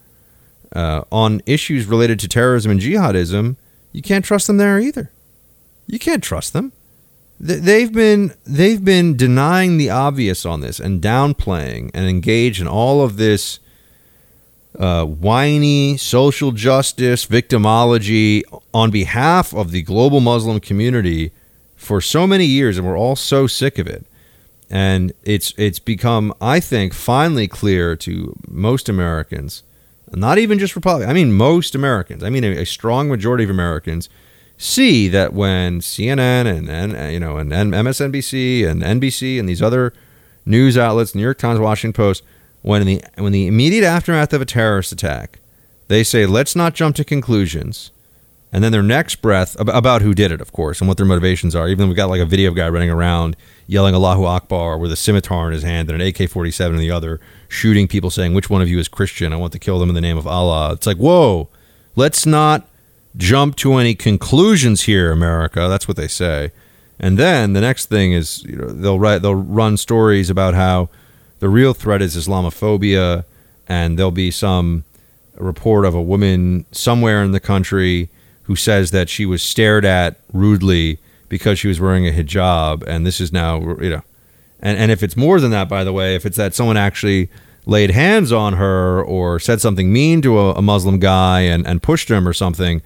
[0.73, 3.57] Uh, on issues related to terrorism and jihadism,
[3.91, 5.11] you can't trust them there either.
[5.85, 6.71] You can't trust them.
[7.39, 13.03] They've been they've been denying the obvious on this and downplaying and engaged in all
[13.03, 13.59] of this
[14.77, 21.31] uh, whiny social justice victimology on behalf of the global Muslim community
[21.75, 24.05] for so many years, and we're all so sick of it.
[24.69, 29.63] And it's it's become, I think, finally clear to most Americans,
[30.13, 31.09] not even just Republicans.
[31.09, 32.23] I mean, most Americans.
[32.23, 34.09] I mean, a, a strong majority of Americans
[34.57, 39.49] see that when CNN and, and uh, you know and, and MSNBC and NBC and
[39.49, 39.93] these other
[40.45, 42.23] news outlets, New York Times, Washington Post,
[42.61, 45.39] when in the when the immediate aftermath of a terrorist attack,
[45.87, 47.91] they say let's not jump to conclusions,
[48.53, 51.55] and then their next breath about who did it, of course, and what their motivations
[51.55, 51.69] are.
[51.69, 54.97] Even though we got like a video guy running around yelling Allahu Akbar with a
[54.97, 58.61] scimitar in his hand and an AK-47 in the other, shooting people, saying which one
[58.61, 59.31] of you is Christian?
[59.31, 60.73] I want to kill them in the name of Allah.
[60.73, 61.47] It's like whoa,
[61.95, 62.67] let's not
[63.15, 65.67] jump to any conclusions here, America.
[65.69, 66.51] That's what they say.
[66.99, 70.89] And then the next thing is you know, they'll write they'll run stories about how
[71.39, 73.23] the real threat is Islamophobia,
[73.67, 74.83] and there'll be some
[75.37, 78.09] report of a woman somewhere in the country
[78.51, 80.99] who says that she was stared at rudely
[81.29, 84.03] because she was wearing a hijab, and this is now you know,
[84.59, 87.29] and and if it's more than that, by the way, if it's that someone actually
[87.65, 91.81] laid hands on her or said something mean to a, a Muslim guy and, and
[91.81, 92.81] pushed him or something,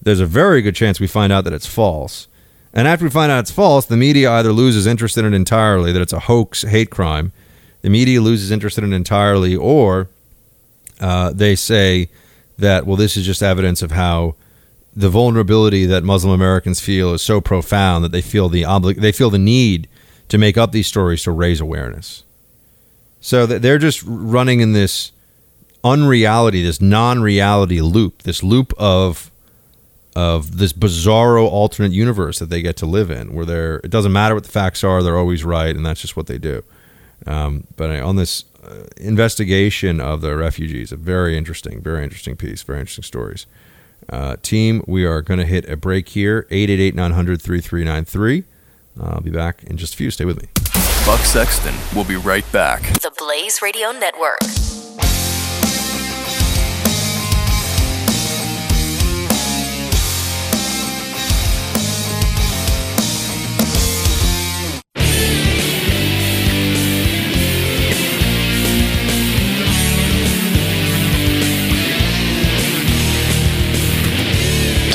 [0.00, 2.28] there's a very good chance we find out that it's false.
[2.72, 5.90] And after we find out it's false, the media either loses interest in it entirely,
[5.90, 7.32] that it's a hoax, hate crime,
[7.82, 10.08] the media loses interest in it entirely, or
[11.00, 12.08] uh, they say
[12.56, 14.36] that well, this is just evidence of how
[14.94, 19.12] the vulnerability that Muslim Americans feel is so profound that they feel the obli- they
[19.12, 19.88] feel the need
[20.28, 22.24] to make up these stories to raise awareness.
[23.20, 25.12] So that they're just running in this
[25.84, 29.30] unreality, this non-reality loop, this loop of
[30.16, 34.12] of this bizarro alternate universe that they get to live in, where they're it doesn't
[34.12, 36.64] matter what the facts are, they're always right, and that's just what they do.
[37.26, 42.62] Um, but on this uh, investigation of the refugees, a very interesting, very interesting piece,
[42.62, 43.46] very interesting stories.
[44.10, 46.46] Uh, team, we are going to hit a break here.
[46.50, 48.44] 888 900 3393.
[49.00, 50.10] I'll be back in just a few.
[50.10, 50.48] Stay with me.
[51.06, 52.82] Buck Sexton will be right back.
[53.00, 54.38] The Blaze Radio Network.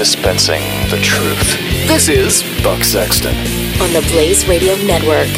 [0.03, 1.57] Dispensing the truth.
[1.87, 3.33] This is Buck Sexton.
[3.81, 5.29] On the Blaze Radio Network.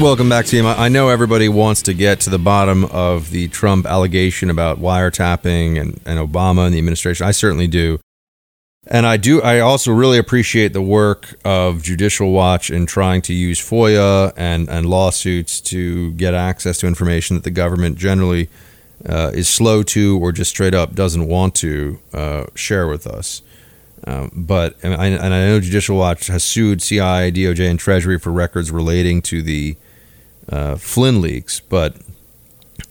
[0.00, 0.66] Welcome back, team.
[0.66, 4.80] I I know everybody wants to get to the bottom of the Trump allegation about
[4.80, 7.28] wiretapping and, and Obama and the administration.
[7.28, 8.00] I certainly do.
[8.88, 9.40] And I do.
[9.40, 14.68] I also really appreciate the work of Judicial Watch in trying to use FOIA and,
[14.68, 18.48] and lawsuits to get access to information that the government generally
[19.08, 23.42] uh, is slow to or just straight up doesn't want to uh, share with us.
[24.06, 28.18] Um, but and I, and I know Judicial Watch has sued CIA, DOJ, and Treasury
[28.18, 29.76] for records relating to the
[30.48, 31.96] uh, Flynn leaks, but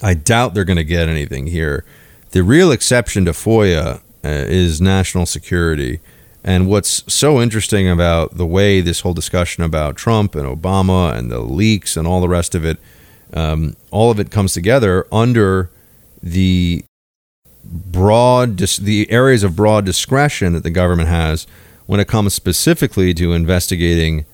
[0.02, 1.84] I doubt they're going to get anything here.
[2.32, 6.00] The real exception to FOIA uh, is national security.
[6.44, 11.30] And what's so interesting about the way this whole discussion about Trump and Obama and
[11.30, 12.78] the leaks and all the rest of it,
[13.34, 15.70] um, all of it comes together under
[16.22, 16.84] the
[17.64, 21.48] broad, the areas of broad discretion that the government has
[21.86, 24.26] when it comes specifically to investigating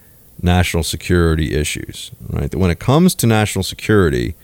[0.42, 2.12] national security issues.
[2.30, 4.36] Right, that when it comes to national security,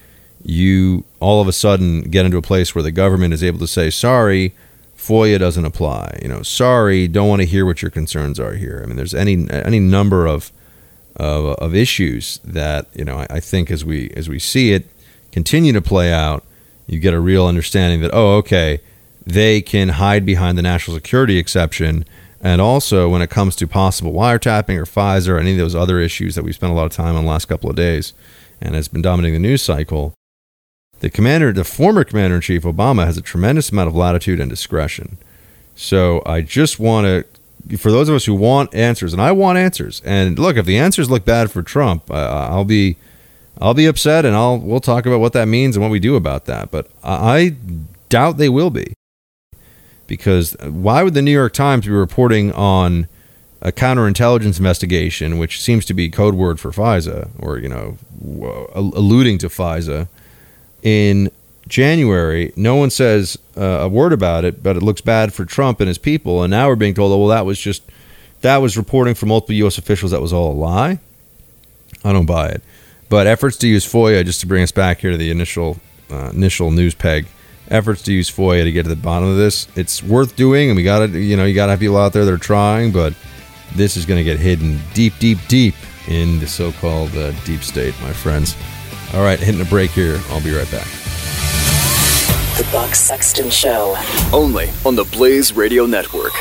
[0.43, 3.67] you all of a sudden get into a place where the government is able to
[3.67, 4.53] say, "Sorry,
[4.97, 8.81] FOIA doesn't apply." You know, "Sorry, don't want to hear what your concerns are here."
[8.83, 10.51] I mean, there's any any number of
[11.15, 14.87] of, of issues that you know I, I think as we as we see it
[15.31, 16.43] continue to play out,
[16.87, 18.79] you get a real understanding that oh, okay,
[19.25, 22.05] they can hide behind the national security exception.
[22.43, 25.99] And also, when it comes to possible wiretapping or FISA or any of those other
[25.99, 28.13] issues that we spent a lot of time on the last couple of days
[28.59, 30.15] and has been dominating the news cycle,
[31.01, 34.49] the commander, the former commander in chief, Obama, has a tremendous amount of latitude and
[34.49, 35.17] discretion.
[35.75, 39.57] So I just want to, for those of us who want answers, and I want
[39.57, 40.01] answers.
[40.03, 42.97] And look, if the answers look bad for Trump, I'll be,
[43.61, 46.15] I'll be upset, and I'll we'll talk about what that means and what we do
[46.15, 46.71] about that.
[46.71, 47.55] But I
[48.09, 48.93] doubt they will be,
[50.07, 53.07] because why would the New York Times be reporting on
[53.61, 57.97] a counterintelligence investigation, which seems to be code word for FISA, or you know,
[58.73, 60.07] alluding to FISA,
[60.81, 61.29] in
[61.67, 65.79] January, no one says uh, a word about it, but it looks bad for Trump
[65.79, 66.41] and his people.
[66.41, 67.83] And now we're being told, oh, well, that was just
[68.41, 69.77] that was reporting from multiple U.S.
[69.77, 70.11] officials.
[70.11, 70.99] That was all a lie.
[72.03, 72.63] I don't buy it.
[73.11, 75.77] But efforts to use FOIA, just to bring us back here to the initial
[76.09, 77.27] uh, initial news peg,
[77.67, 80.77] efforts to use FOIA to get to the bottom of this, it's worth doing, and
[80.77, 82.93] we got to, you know, you got to have people out there that are trying,
[82.93, 83.13] but
[83.75, 85.75] this is going to get hidden deep, deep, deep
[86.07, 88.55] in the so-called uh, deep state, my friends.
[89.13, 90.17] All right, hitting a break here.
[90.29, 90.87] I'll be right back.
[92.55, 93.93] The Buck Sexton Show.
[94.31, 96.31] Only on the Blaze Radio Network.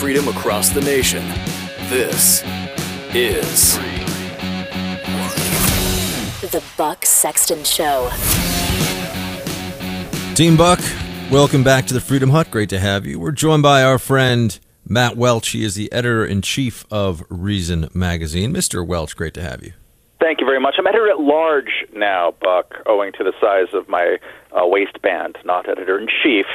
[0.00, 1.22] Freedom across the nation.
[1.90, 2.42] This
[3.14, 3.76] is
[6.40, 8.08] The Buck Sexton Show.
[10.34, 10.80] Team Buck,
[11.30, 12.50] welcome back to the Freedom Hut.
[12.50, 13.20] Great to have you.
[13.20, 15.50] We're joined by our friend Matt Welch.
[15.50, 18.54] He is the editor in chief of Reason Magazine.
[18.54, 18.86] Mr.
[18.86, 19.74] Welch, great to have you.
[20.18, 20.76] Thank you very much.
[20.78, 24.16] I'm editor at large now, Buck, owing to the size of my
[24.50, 26.46] uh, waistband, not editor in chief.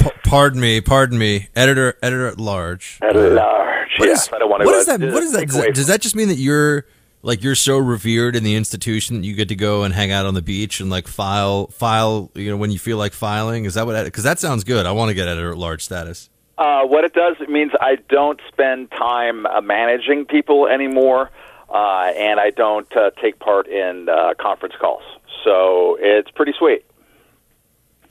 [0.00, 2.98] P- pardon me, pardon me, editor, editor at large.
[3.02, 4.26] At large, What yes.
[4.26, 4.66] is- I don't want to.
[4.66, 5.12] what uh, that?
[5.12, 5.46] What is that?
[5.46, 5.74] Does, that?
[5.74, 6.86] does that just mean that you're
[7.22, 10.24] like you're so revered in the institution that you get to go and hang out
[10.24, 13.74] on the beach and like file file you know when you feel like filing is
[13.74, 16.82] that what because that sounds good i want to get editor at large status Uh,
[16.86, 21.30] what it does, it means I don't spend time uh, managing people anymore,
[21.70, 25.02] uh, and I don't uh, take part in uh, conference calls.
[25.44, 26.84] So it's pretty sweet.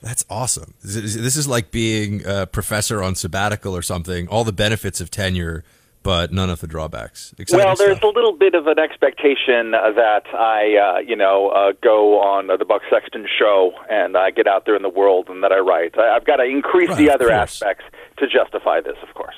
[0.02, 5.00] That's awesome this is, like being a professor on sabbatical or something all the benefits
[5.00, 5.64] of tenure
[6.02, 8.10] but none of the drawbacks Exciting well, there's stuff.
[8.10, 12.64] a little bit of an expectation that I, uh, you know, uh, go on the
[12.64, 15.98] Buck Sexton show and I get out there in the world and that I write.
[15.98, 17.84] I, I've got to increase Right, the other aspects
[18.16, 19.34] to justify this, of course.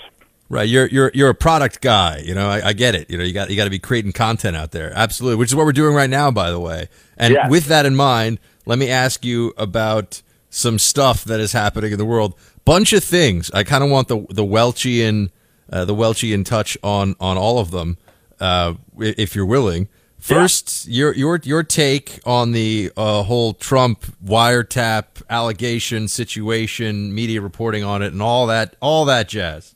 [0.48, 2.18] Right, you're you're you're a product guy.
[2.24, 3.10] You know, I, I get it.
[3.10, 4.92] You know, you got you got to be creating content out there.
[4.94, 6.88] Absolutely, which is what we're doing right now, by the way.
[7.16, 7.50] And Yes.
[7.50, 10.22] with that in mind, let me ask you about
[10.53, 12.34] some stuff that is happening in the world.
[12.64, 13.50] Bunch of things.
[13.53, 15.30] I kind of want the the Welchian
[15.72, 17.98] uh, the Welchian touch on on all of them,
[18.38, 19.88] uh, if you're willing.
[20.18, 27.82] First, your your your take on the uh, whole Trump wiretap allegation situation, media reporting
[27.82, 29.74] on it, and all that all that jazz.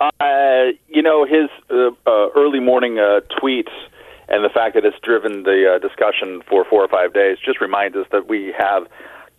[0.00, 3.70] Uh, you know, his uh, uh, early morning uh, tweets
[4.28, 7.60] and the fact that it's driven the uh, discussion for four or five days just
[7.60, 8.88] reminds us that we have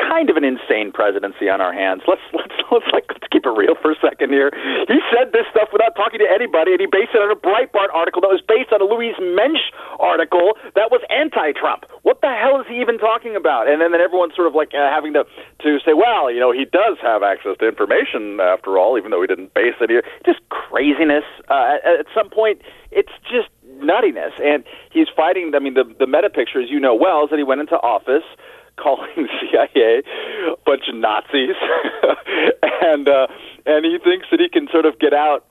[0.03, 2.03] kind of an insane presidency on our hands.
[2.07, 4.51] Let's let's let's like let's keep it real for a second here.
[4.87, 7.95] He said this stuff without talking to anybody, and he based it on a Breitbart
[7.95, 11.87] article that was based on a Louise Mensch article that was anti-Trump.
[12.03, 13.71] What the hell is he even talking about?
[13.71, 15.23] And then, then everyone's sort of like uh, having to
[15.63, 19.23] to say, well, you know, he does have access to information after all, even though
[19.23, 20.03] he didn't base it here.
[20.27, 21.25] Just craziness.
[21.47, 22.59] Uh, at, at some point,
[22.91, 23.47] it's just
[23.79, 25.51] nuttiness, and he's fighting.
[25.55, 27.75] I mean, the the meta picture, as you know well, is that he went into
[27.79, 28.25] office
[28.77, 30.03] calling the CIA
[30.51, 31.55] a bunch of Nazis,
[32.81, 33.27] and uh,
[33.65, 35.45] and he thinks that he can sort of get out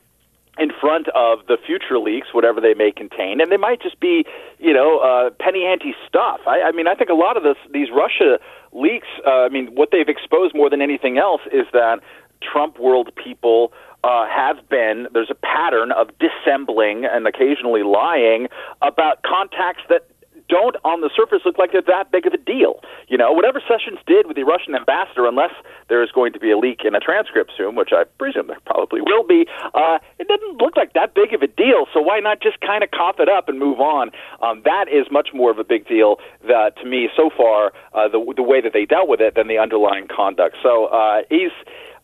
[0.59, 4.25] in front of the future leaks, whatever they may contain, and they might just be,
[4.59, 6.41] you know, uh, penny ante stuff.
[6.47, 8.39] I, I mean, I think a lot of this, these Russia
[8.73, 9.09] leaks.
[9.27, 12.01] Uh, I mean, what they've exposed more than anything else is that
[12.43, 13.73] Trump world people
[14.05, 15.07] uh, have been.
[15.15, 18.49] There's a pattern of dissembling and occasionally lying
[18.83, 20.09] about contacts that
[20.49, 22.81] don't on the surface look like they're that big of a deal.
[23.09, 25.53] You know, whatever Sessions did with the Russian ambassador, unless
[25.89, 28.61] there is going to be a leak in a transcript soon, which I presume there
[28.67, 31.87] probably will be, uh, it didn't look like that big of a deal.
[31.93, 34.11] So why not just kind of cough it up and move on?
[34.41, 38.09] Um, that is much more of a big deal that, to me so far, uh,
[38.09, 40.57] the the way that they dealt with it than the underlying conduct.
[40.63, 41.53] So uh, he's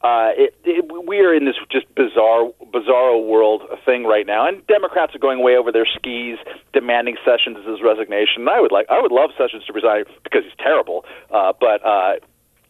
[0.02, 4.64] uh, it, it, we are in this just bizarre, bizarro world thing right now, and
[4.68, 6.38] Democrats are going way over their skis,
[6.72, 8.42] demanding Sessions' resignation.
[8.42, 11.84] And I would like, I would love Sessions to resign because he's terrible, uh, but.
[11.84, 12.14] Uh,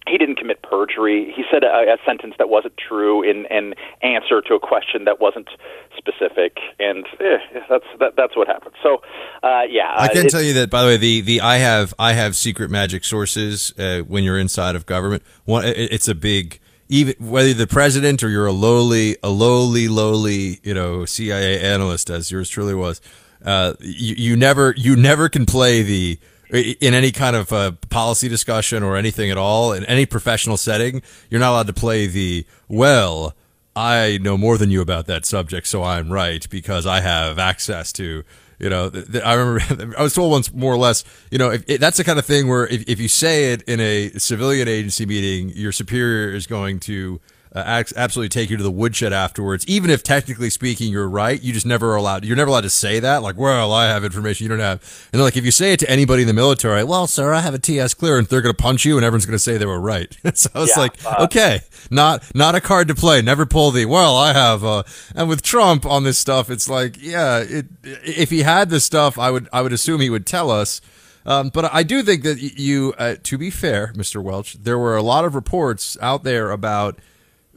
[0.06, 1.32] he didn't commit perjury.
[1.36, 5.20] He said a, a sentence that wasn't true in in answer to a question that
[5.20, 5.50] wasn't
[5.98, 7.36] specific, and eh,
[7.68, 8.74] that's that, that's what happened.
[8.82, 9.02] So,
[9.42, 12.14] uh, yeah, I can tell you that, by the way, the, the I have I
[12.14, 15.22] have secret magic sources uh, when you're inside of government.
[15.44, 16.58] One, it, it's a big
[16.88, 22.10] even whether the president or you're a lowly a lowly lowly you know CIA analyst
[22.10, 23.00] as yours truly was.
[23.44, 26.18] Uh, you, you never you never can play the
[26.50, 31.02] in any kind of uh, policy discussion or anything at all in any professional setting.
[31.30, 33.34] You're not allowed to play the well.
[33.76, 37.92] I know more than you about that subject, so I'm right because I have access
[37.94, 38.24] to.
[38.58, 41.04] You know, th- th- I remember I was told once, more or less.
[41.30, 43.62] You know, if, if that's the kind of thing where if, if you say it
[43.62, 47.20] in a civilian agency meeting, your superior is going to
[47.54, 49.66] uh, absolutely take you to the woodshed afterwards.
[49.66, 52.24] Even if technically speaking you're right, you just never are allowed.
[52.24, 53.22] You're never allowed to say that.
[53.22, 55.08] Like, well, I have information you don't have.
[55.12, 57.54] And like, if you say it to anybody in the military, well, sir, I have
[57.54, 59.80] a TS clearance, they're going to punch you, and everyone's going to say they were
[59.80, 60.16] right.
[60.34, 63.22] so it's Yeah, like, uh, okay, not not a card to play.
[63.22, 64.16] Never pull the well.
[64.16, 64.64] I have.
[64.64, 64.82] Uh,
[65.14, 69.18] and with Trump on this stuff, it's like, yeah, it, if he had this stuff,
[69.18, 70.80] I would I would assume he would tell us.
[71.26, 74.22] Um, but I do think that you, uh, to be fair, Mr.
[74.22, 76.98] Welch, there were a lot of reports out there about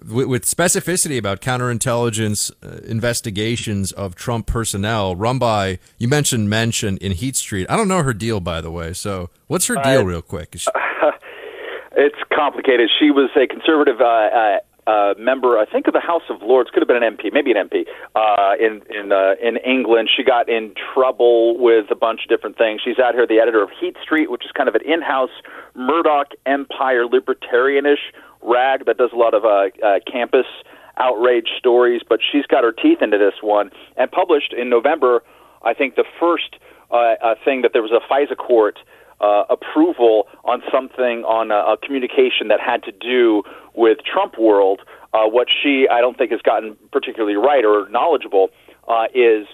[0.07, 6.83] with, with specificity about counterintelligence uh, investigations of Trump personnel run by you mentioned Mensch
[6.83, 7.67] in Heat Street.
[7.69, 8.93] I don't know her deal by the way.
[8.93, 10.53] So what's her deal, real quick?
[10.57, 10.69] She-
[11.93, 12.89] It's complicated.
[12.99, 16.69] She was a conservative uh, uh, uh, member, I think, of the House of Lords.
[16.71, 17.85] Could have been an MP, maybe an MP
[18.15, 20.09] uh, in in uh, in England.
[20.15, 22.81] She got in trouble with a bunch of different things.
[22.83, 25.29] She's out here, the editor of Heat Street, which is kind of an in-house
[25.75, 27.99] Murdoch Empire libertarianish
[28.43, 30.45] rag that does a lot of uh, uh, campus
[30.97, 32.01] outrage stories.
[32.07, 35.23] But she's got her teeth into this one and published in November.
[35.63, 36.55] I think the first
[36.91, 38.79] uh, uh, thing that there was a FISA court
[39.21, 43.43] uh, approval on something on a, a communication that had to do
[43.75, 44.81] with Trump World.
[45.13, 48.49] Uh, what she, I don't think, has gotten particularly right or knowledgeable
[48.87, 49.45] uh, is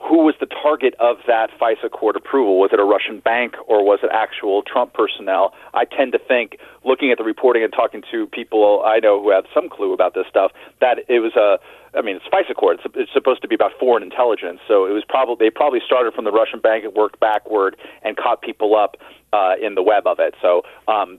[0.00, 2.58] who was the target of that FISA court approval?
[2.58, 5.52] Was it a Russian bank or was it actual Trump personnel?
[5.74, 9.30] I tend to think, looking at the reporting and talking to people I know who
[9.30, 11.58] have some clue about this stuff, that it was a
[11.92, 12.78] I mean, it's FISA court.
[12.84, 16.14] It's, it's supposed to be about foreign intelligence, so it was probably they probably started
[16.14, 18.96] from the Russian bank and worked backward and caught people up
[19.32, 20.34] uh, in the web of it.
[20.40, 21.18] So, um,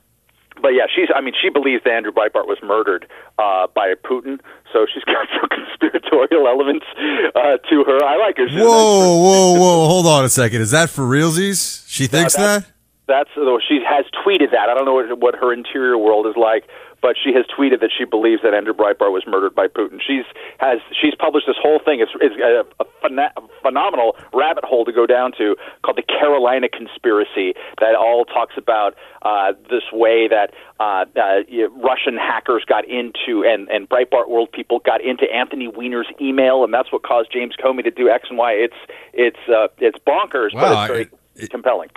[0.60, 1.08] but yeah, she's.
[1.14, 3.06] I mean, she believes that Andrew Breitbart was murdered
[3.38, 4.40] uh, by Putin,
[4.72, 6.86] so she's got some conspiratorial elements
[7.34, 8.04] uh, to her.
[8.04, 8.48] I like her.
[8.48, 9.86] She's Whoa, whoa, whoa!
[9.92, 10.60] Hold on a second.
[10.60, 11.84] Is that for realsies?
[11.88, 12.66] She thinks that.
[13.08, 14.68] That's though she has tweeted that.
[14.68, 16.68] I don't know what, what her interior world is like,
[17.02, 19.98] but she has tweeted that she believes that Andrew Breitbart was murdered by Putin.
[20.00, 20.24] She's
[20.58, 21.98] has she's published this whole thing.
[22.00, 26.68] It's, it's a, a phena- phenomenal rabbit hole to go down to called the Carolina
[26.68, 31.42] conspiracy that all talks about uh, this way that uh, uh,
[31.82, 36.72] Russian hackers got into and and Breitbart world people got into Anthony Weiner's email, and
[36.72, 38.52] that's what caused James Comey to do X and Y.
[38.52, 38.76] It's
[39.12, 41.08] it's uh, it's bonkers, Wow, but it's very
[41.44, 41.90] it- compelling.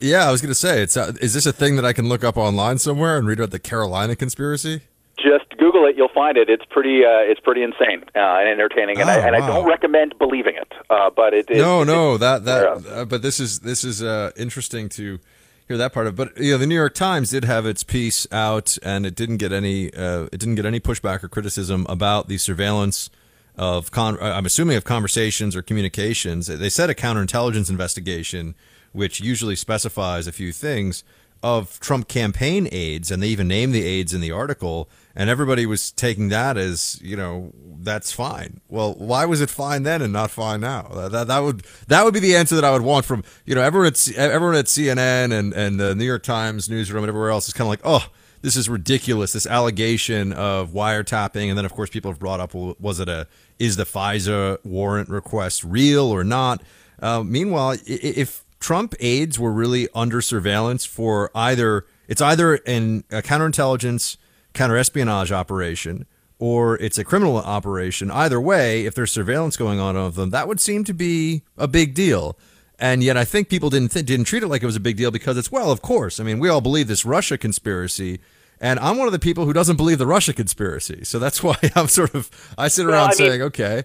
[0.00, 2.08] Yeah, I was going to say, it's uh, is this a thing that I can
[2.08, 4.82] look up online somewhere and read about the Carolina conspiracy?
[5.16, 6.50] Just Google it; you'll find it.
[6.50, 9.66] It's pretty, uh, it's pretty insane uh, and entertaining, and, I, Oh, and I don't
[9.66, 10.70] recommend believing it.
[10.90, 12.86] Uh, but it, it no, it- no, that that.
[12.86, 15.18] Uh, but this is this is uh, interesting to
[15.66, 16.14] hear that part of.
[16.16, 19.38] But you know, the New York Times did have its piece out, and it didn't
[19.38, 23.08] get any uh, it didn't get any pushback or criticism about the surveillance
[23.56, 24.18] of con.
[24.20, 26.46] I'm assuming of conversations or communications.
[26.48, 28.54] They said a counterintelligence investigation,
[28.96, 31.04] which usually specifies a few things
[31.42, 34.88] of Trump campaign aides, and they even named the aides in the article.
[35.14, 38.60] And everybody was taking that as you know that's fine.
[38.68, 40.90] Well, why was it fine then and not fine now?
[40.94, 43.54] That, that, that would that would be the answer that I would want from you
[43.54, 47.30] know everyone at everyone at CNN and and the New York Times newsroom and everywhere
[47.30, 48.10] else is kind of like oh
[48.42, 52.54] this is ridiculous this allegation of wiretapping and then of course people have brought up
[52.54, 53.26] well, was it a
[53.58, 56.62] is the FISA warrant request real or not?
[57.00, 63.22] Uh, meanwhile, if Trump aides were really under surveillance for either it's either an, a
[63.22, 64.16] counterintelligence
[64.54, 66.04] counterespionage operation
[66.40, 68.10] or it's a criminal operation.
[68.10, 71.68] Either way, if there's surveillance going on of them, that would seem to be a
[71.68, 72.36] big deal.
[72.76, 74.96] And yet, I think people didn't th- didn't treat it like it was a big
[74.96, 76.18] deal because it's well, of course.
[76.18, 78.18] I mean, we all believe this Russia conspiracy,
[78.60, 81.04] and I'm one of the people who doesn't believe the Russia conspiracy.
[81.04, 83.84] So that's why I'm sort of I sit Well, around I mean- saying, okay,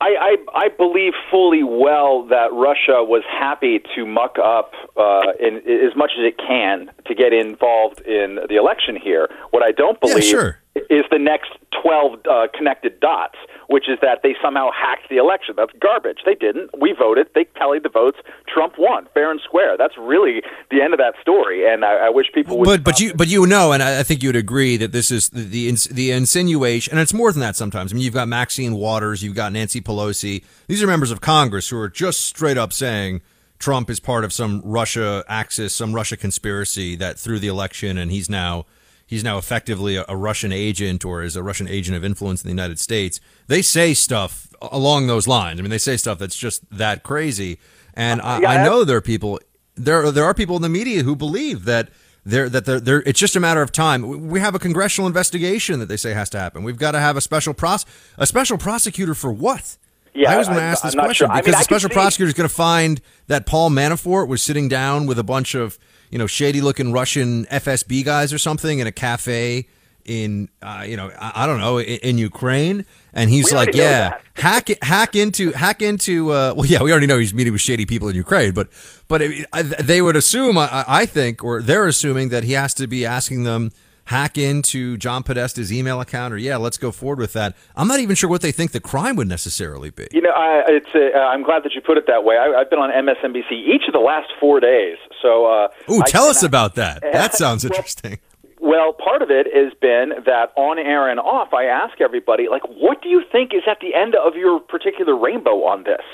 [0.00, 5.56] I, I, I believe fully well that Russia was happy to muck up uh, in,
[5.58, 9.28] as much as it can to get involved in the election here.
[9.50, 10.58] What I don't Yeah, believe sure.
[10.88, 11.50] is the next
[11.82, 13.36] 12 uh, connected dots,
[13.70, 15.54] which is that they somehow hacked the election.
[15.56, 16.18] That's garbage.
[16.26, 16.70] They didn't.
[16.80, 17.28] We voted.
[17.36, 18.18] They tallied the votes.
[18.52, 19.76] Trump won, fair and square.
[19.76, 20.42] That's really
[20.72, 21.72] the end of that story.
[21.72, 22.66] And I, I wish people would.
[22.66, 25.12] But but you but you know, and I, I think you would agree that this
[25.12, 27.54] is the the, the insinuation, and it's more than that.
[27.54, 30.42] Sometimes I mean, you've got Maxine Waters, you've got Nancy Pelosi.
[30.66, 33.20] These are members of Congress who are just straight up saying
[33.60, 38.10] Trump is part of some Russia axis, some Russia conspiracy that threw the election, and
[38.10, 38.66] he's now
[39.10, 42.48] he's now effectively a, a Russian agent or is a Russian agent of influence in
[42.48, 43.18] the United States.
[43.48, 45.58] They say stuff along those lines.
[45.58, 47.58] I mean, they say stuff that's just that crazy.
[47.94, 49.40] And I, Yeah, I know there are people
[49.74, 51.90] there there are people in the media who believe that
[52.24, 54.28] they're that they're, they're it's just a matter of time.
[54.28, 56.62] We- have a congressional investigation that they say has to happen.
[56.62, 57.84] We've got to have a special pros
[58.16, 59.76] a special prosecutor for what?
[60.14, 61.28] Yeah, I was going to ask this question sure.
[61.30, 64.68] I mean, because the special prosecutor is going to find that Paul Manafort was sitting
[64.68, 65.78] down with a bunch of
[66.10, 69.66] you know shady looking Russian FSB guys or something in a cafe
[70.04, 73.74] in uh, you know I, I don't know in, in Ukraine, and he's We like,
[73.74, 76.32] yeah, hack hack into hack into.
[76.32, 78.68] Uh, well, yeah, we already know he's meeting with shady people in Ukraine, but
[79.08, 82.74] but it, I, they would assume, I, I think, or they're assuming that he has
[82.74, 83.70] to be asking them
[84.10, 87.56] hack into John Podesta's email account, or yeah, let's go forward with that.
[87.76, 90.08] I'm not even sure what they think the crime would necessarily be.
[90.10, 90.90] You know, I, it's.
[90.94, 92.36] Uh, I'm glad that you put it that way.
[92.36, 94.96] I, I've been on MSNBC each of the last four days.
[95.22, 97.02] So, uh, Ooh, I tell us cannot- about that.
[97.20, 98.18] That sounds interesting.
[98.60, 102.62] Well, part of it has been that on air and off, I ask everybody, like,
[102.68, 106.04] what do you think is at the end of your particular rainbow on this?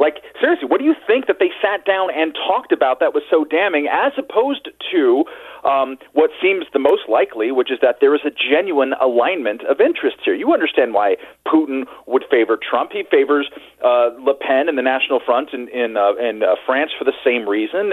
[0.00, 3.22] Like, seriously, what do you think that they sat down and talked about that was
[3.30, 5.24] so damning, as opposed to
[5.64, 9.80] um, what seems the most likely, which is that there is a genuine alignment of
[9.80, 10.34] interests here?
[10.34, 12.92] You understand why Putin would favor Trump.
[12.92, 13.50] He favors
[13.84, 17.16] uh, Le Pen and the National Front in in, uh, in uh, France for the
[17.24, 17.90] same reason.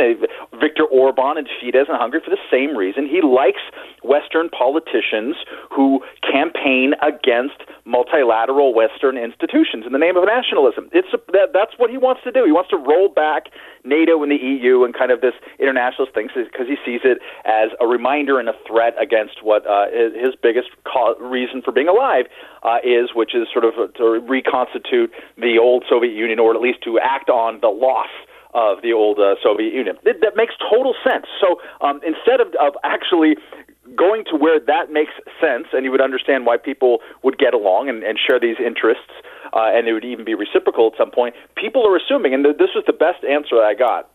[0.60, 3.08] Viktor Orban and Fidesz in Hungary for the same reason.
[3.08, 3.62] He likes
[4.04, 5.36] Western politicians
[5.70, 10.90] who campaign against multilateral Western institutions in the name of nationalism.
[10.92, 12.46] It's a, that, that's what he wants to do.
[12.46, 13.48] He wants to roll back
[13.84, 17.70] NATO and the EU and kind of this internationalist thing because he sees it as
[17.80, 20.70] a reminder and a threat against what uh, his biggest
[21.20, 22.26] reason for being alive
[22.64, 26.84] uh, is, which is sort of to reconstitute the old Soviet Union, or at least
[26.84, 28.10] to act on the loss
[28.54, 29.96] of the old uh, Soviet Union.
[30.04, 31.26] It, that makes total sense.
[31.40, 33.36] So um, instead of, of actually
[33.96, 37.90] going to where that makes sense, and you would understand why people would get along
[37.90, 39.12] and, and share these interests,
[39.54, 41.36] uh, and it would even be reciprocal at some point.
[41.56, 44.10] People are assuming, and th- this was the best answer I got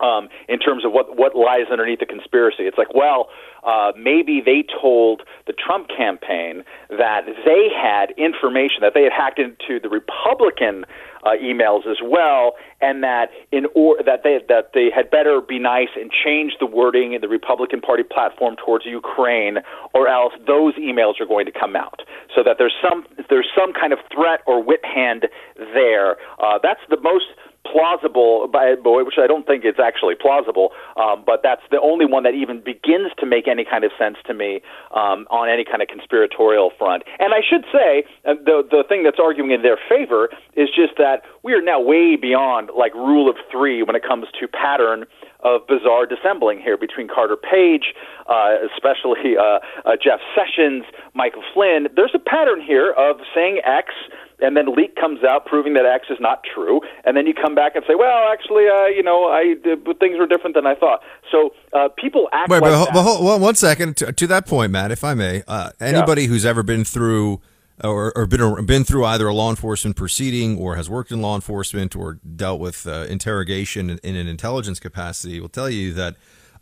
[0.00, 2.64] um, in terms of what what lies underneath the conspiracy.
[2.64, 3.28] It's like, well,
[3.64, 9.38] uh, maybe they told the Trump campaign that they had information that they had hacked
[9.38, 10.84] into the Republican
[11.24, 15.58] uh, emails as well, and that in or that they that they had better be
[15.58, 19.58] nice and change the wording in the Republican Party platform towards Ukraine,
[19.94, 22.02] or else those emails are going to come out.
[22.34, 26.16] So that there's some there's some kind of threat or whip hand there.
[26.38, 27.26] Uh, that's the most
[27.66, 32.22] plausible by which I don't think it's actually plausible, um, but that's the only one
[32.22, 34.60] that even begins to make any kind of sense to me
[34.92, 37.02] um, on any kind of conspiratorial front.
[37.18, 40.96] And I should say, uh, the the thing that's arguing in their favor is just
[40.98, 45.04] that we are now way beyond like rule of three when it comes to pattern
[45.40, 47.94] of bizarre dissembling here between Carter Page,
[48.26, 50.84] uh, especially uh, uh, Jeff Sessions,
[51.14, 51.88] Michael Flynn.
[51.94, 53.94] There's a pattern here of saying X
[54.40, 57.54] and then leak comes out proving that X is not true, and then you come
[57.54, 60.74] back and say, well, actually, uh, you know, I uh, things were different than I
[60.74, 61.00] thought.
[61.30, 64.46] So uh, people act Wait, like but, but hold, well, one second to, to that
[64.46, 65.42] point, Matt, if I may.
[65.46, 67.40] Uh, anybody who's ever been through
[67.82, 71.34] or, or been been through either a law enforcement proceeding or has worked in law
[71.34, 76.16] enforcement or dealt with uh, interrogation in, in an intelligence capacity will tell you that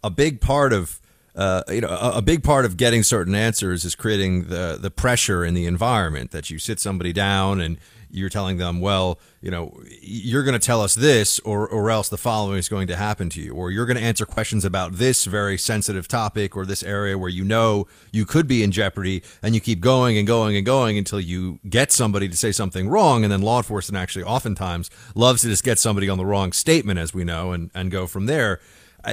[0.04, 1.00] a big part of
[1.36, 4.90] uh, you know, a, a, big part of getting certain answers is creating the the
[4.90, 7.78] pressure in the environment that you sit somebody down and
[8.10, 12.08] you're telling them, well, you know, you're going to tell us this, or or else
[12.08, 14.94] the following is going to happen to you, or you're going to answer questions about
[14.94, 19.22] this very sensitive topic or this area where you know you could be in jeopardy,
[19.42, 22.88] and you keep going and going and going until you get somebody to say something
[22.88, 26.52] wrong, and then law enforcement actually oftentimes loves to just get somebody on the wrong
[26.52, 28.58] statement, as we know, and and go from there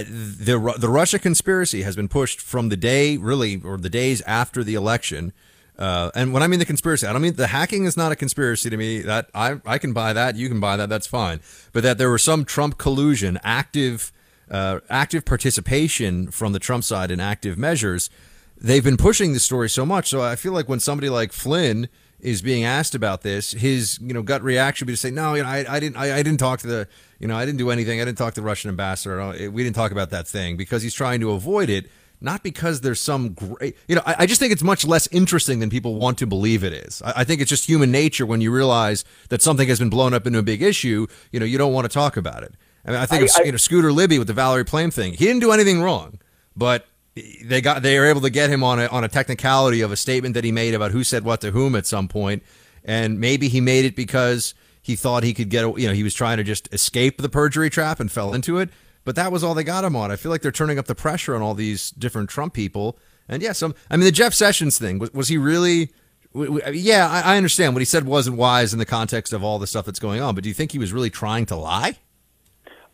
[0.02, 4.64] the the Russia conspiracy has been pushed from the day really or the days after
[4.64, 5.34] the election.
[5.78, 8.16] Uh, and when I mean the conspiracy, I don't mean the hacking is not a
[8.16, 9.02] conspiracy to me.
[9.02, 11.42] That I I can buy that, you can buy that, that's fine.
[11.72, 14.12] But that there was some Trump collusion, active
[14.50, 18.10] uh, active participation from the Trump side in active measures.
[18.58, 21.90] They've been pushing the story so much, so I feel like when somebody like Flynn
[22.20, 25.34] is being asked about this, his you know gut reaction would be to say, "No,
[25.34, 26.88] you know, I, I didn't, I, I, didn't talk to the,
[27.24, 28.02] you know, I didn't do anything.
[28.02, 29.22] I didn't talk to the Russian ambassador.
[29.22, 32.82] Eh, we didn't talk about that thing because he's trying to avoid it, not because
[32.82, 34.02] there's some great, you know.
[34.06, 37.02] I, I just think it's much less interesting than people want to believe it is.
[37.02, 40.14] I, I, think it's just human nature when you realize that something has been blown
[40.14, 41.08] up into a big issue.
[41.32, 42.56] You know, you don't want to talk about it.
[42.86, 45.14] I mean, I think of, you know Scooter Libby with the Valerie Plame thing.
[45.14, 46.20] He didn't do anything wrong,
[46.58, 49.94] but they got they were able to get him on a on a technicality of
[49.94, 52.44] a statement that he made about who said what to whom at some point
[52.84, 54.54] and maybe he made it because
[54.84, 57.70] he thought he could get, you know, he was trying to just escape the perjury
[57.70, 58.70] trap and fell into it.
[59.06, 60.12] But that was all they got him on.
[60.12, 63.00] I feel like they're turning up the pressure on all these different Trump people.
[63.28, 65.92] And yeah, some, I mean, the Jeff Sessions thing, was, was he really,
[66.36, 69.68] yeah, I, I understand what he said wasn't wise in the context of all the
[69.68, 71.98] stuff that's going on, but do you think he was really trying to lie?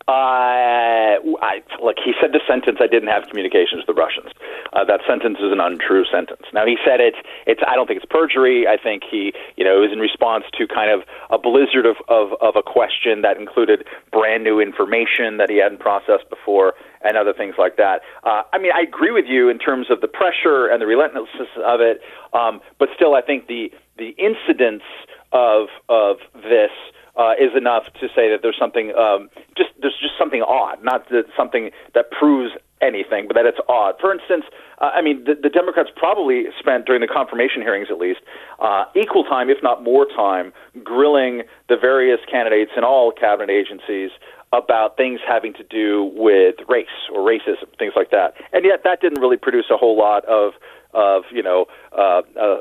[0.10, 4.34] Uh, I, look, he said the sentence, I didn't have communications with the Russians.
[4.74, 6.42] Uh, that sentence is an untrue sentence.
[6.52, 7.14] Now, he said it,
[7.46, 8.66] it's, I don't think it's perjury.
[8.66, 11.98] I think he, you know, it was in response to kind of a blizzard of,
[12.10, 16.74] of, of a question that included brand new information that he hadn't processed before
[17.06, 18.02] and other things like that.
[18.24, 21.54] Uh, I mean, I agree with you in terms of the pressure and the relentlessness
[21.64, 22.02] of it,
[22.34, 24.84] um, but still, I think the, the incidence
[25.32, 26.74] of, of this–
[27.20, 31.10] uh, is enough to say that there's something um, just there's just something odd, not
[31.10, 32.52] that something that proves
[32.82, 33.96] anything, but that it's odd.
[34.00, 34.46] For instance,
[34.80, 38.22] uh, I mean, the, the Democrats probably spent during the confirmation hearings, at least,
[38.60, 44.12] uh, equal time, if not more time, grilling the various candidates in all cabinet agencies
[44.54, 48.34] about things having to do with race or racism, things like that.
[48.54, 50.54] And yet, that didn't really produce a whole lot of
[50.94, 52.58] of you know uh, uh,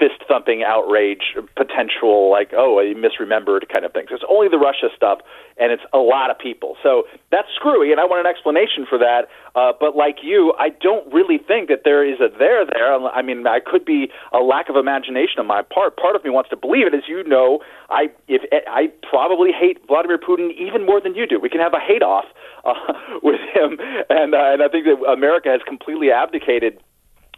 [0.00, 4.08] fist thumping outrage potential like oh I misremembered kind of things.
[4.10, 5.20] It's only the Russia stuff,
[5.60, 6.76] and it's a lot of people.
[6.82, 9.28] So that's screwy, and I want an explanation for that.
[9.54, 12.96] Uh, but like you, I don't really think that there is a there there.
[12.96, 15.96] I mean, I could be a lack of imagination on my part.
[16.00, 17.60] Part of me wants to believe it, as you know.
[17.90, 21.38] I if I probably hate Vladimir Putin even more than you do.
[21.38, 22.24] We can have a hate off
[22.64, 22.72] uh,
[23.22, 23.76] with him,
[24.08, 26.80] and uh, and I think that America has completely abdicated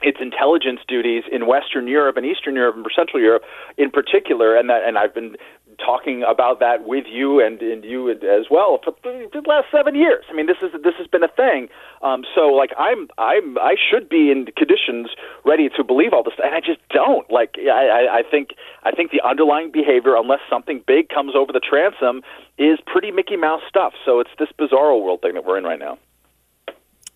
[0.03, 3.42] its intelligence duties in Western Europe and Eastern Europe and Central Europe
[3.78, 5.36] in particular, and that and I've been
[5.78, 10.24] talking about that with you and, and you as well for the last seven years.
[10.30, 11.68] I mean, this is this has been a thing.
[12.03, 15.11] Um, so, like, I'm I'm I should be in conditions
[15.44, 17.30] ready to believe all this, and I just don't.
[17.30, 18.50] Like, I, I think
[18.84, 22.22] I think the underlying behavior, unless something big comes over the transom,
[22.59, 23.92] is pretty Mickey Mouse stuff.
[24.05, 25.98] So it's this bizarro world thing that we're in right now.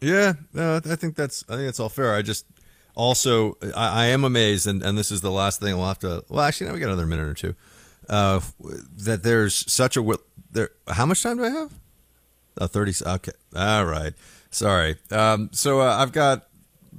[0.01, 2.15] Yeah, uh, I think that's I think that's all fair.
[2.15, 2.47] I just
[2.97, 6.25] also I, I am amazed, and, and this is the last thing we'll have to.
[6.29, 7.55] Well, actually, now we got another minute or two.
[8.09, 8.41] Uh,
[9.05, 10.19] that there's such a
[10.51, 10.71] there.
[10.89, 11.73] How much time do I have?
[12.59, 12.93] Uh, Thirty.
[13.05, 13.33] Okay.
[13.55, 14.15] All right.
[14.51, 14.97] Sorry.
[15.11, 16.46] Um, so uh, I've got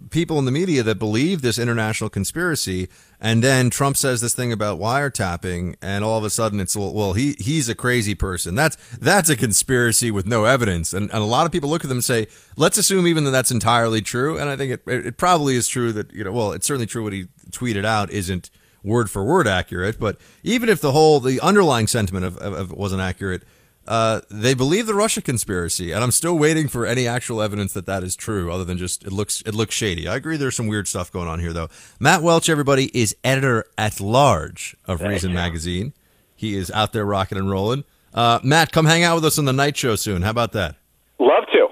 [0.09, 2.89] people in the media that believe this international conspiracy,
[3.19, 7.13] and then Trump says this thing about wiretapping, and all of a sudden it's well,
[7.13, 8.55] he he's a crazy person.
[8.55, 11.89] That's that's a conspiracy with no evidence, and, and a lot of people look at
[11.89, 15.17] them and say, let's assume even that that's entirely true, and I think it it
[15.17, 18.49] probably is true that you know, well, it's certainly true what he tweeted out isn't
[18.83, 22.71] word for word accurate, but even if the whole the underlying sentiment of, of, of
[22.71, 23.43] wasn't accurate
[23.88, 27.85] uh, they believe the Russia conspiracy, and I'm still waiting for any actual evidence that
[27.85, 30.07] that is true, other than just it looks it looks shady.
[30.07, 30.38] I agree.
[30.38, 31.69] There's some weird stuff going on here, though.
[31.99, 35.35] Matt Welch, everybody, is editor at large of Thank Reason you.
[35.35, 35.93] Magazine.
[36.35, 37.83] He is out there rocking and rolling.
[38.13, 40.21] Uh, Matt, come hang out with us on the night show soon.
[40.21, 40.75] How about that?
[41.19, 41.67] Love to.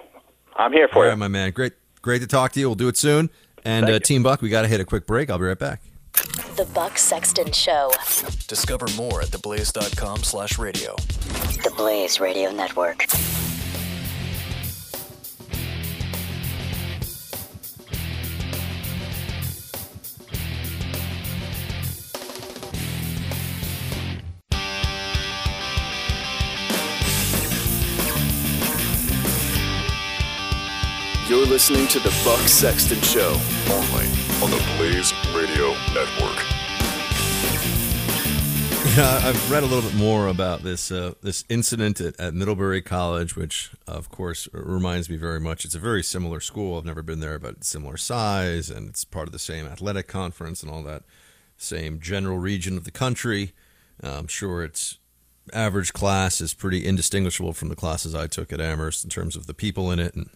[0.56, 1.52] I'm here for All you, right, my man.
[1.52, 2.68] Great, great to talk to you.
[2.68, 3.30] We'll do it soon.
[3.64, 5.30] And uh, Team Buck, we got to hit a quick break.
[5.30, 5.82] I'll be right back.
[6.56, 7.92] The Buck Sexton Show.
[8.48, 10.96] Discover more at theblaze.com slash radio.
[11.64, 13.06] The Blaze Radio Network.
[31.28, 33.36] You're listening to the Buck Sexton Show.
[33.70, 36.46] Only on the Blaze Radio Network.
[38.96, 42.82] Yeah, I've read a little bit more about this uh, this incident at, at, Middlebury
[42.82, 45.66] College, which of course reminds me very much.
[45.66, 46.78] It's a very similar school.
[46.78, 50.08] I've never been there, but it's similar size, and it's part of the same athletic
[50.08, 51.04] conference and all that.
[51.58, 53.52] Same general region of the country.
[54.02, 55.00] Uh, I'm sure its
[55.52, 59.48] average class is pretty indistinguishable from the classes I took at Amherst in terms of
[59.48, 60.30] the people in it and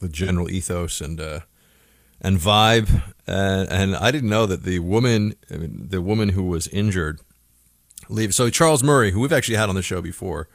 [0.00, 1.40] the general ethos and uh,
[2.20, 3.02] and vibe.
[3.26, 7.20] Uh, and I didn't know that the woman, I mean, the woman who was injured,
[8.08, 8.34] leave.
[8.34, 10.48] So Charles Murray, who we've actually had on the show before,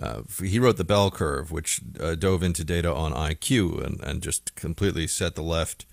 [0.00, 4.22] uh, he wrote the Bell Curve, which uh, dove into data on IQ and, and
[4.22, 5.86] just completely set the left.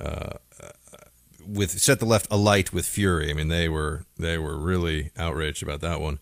[0.00, 0.38] Uh,
[1.46, 3.30] with set the left alight with fury.
[3.30, 6.18] I mean, they were they were really outraged about that one.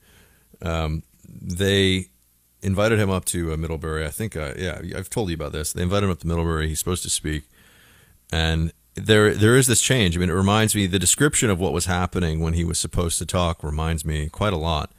[0.63, 2.07] Um, they
[2.63, 4.05] invited him up to uh, Middlebury.
[4.05, 5.73] I think, uh, yeah, I've told you about this.
[5.73, 6.69] They invited him up to Middlebury.
[6.69, 7.45] He's supposed to speak,
[8.33, 10.17] and there there is this change.
[10.17, 13.19] I mean, it reminds me the description of what was happening when he was supposed
[13.19, 14.91] to talk reminds me quite a lot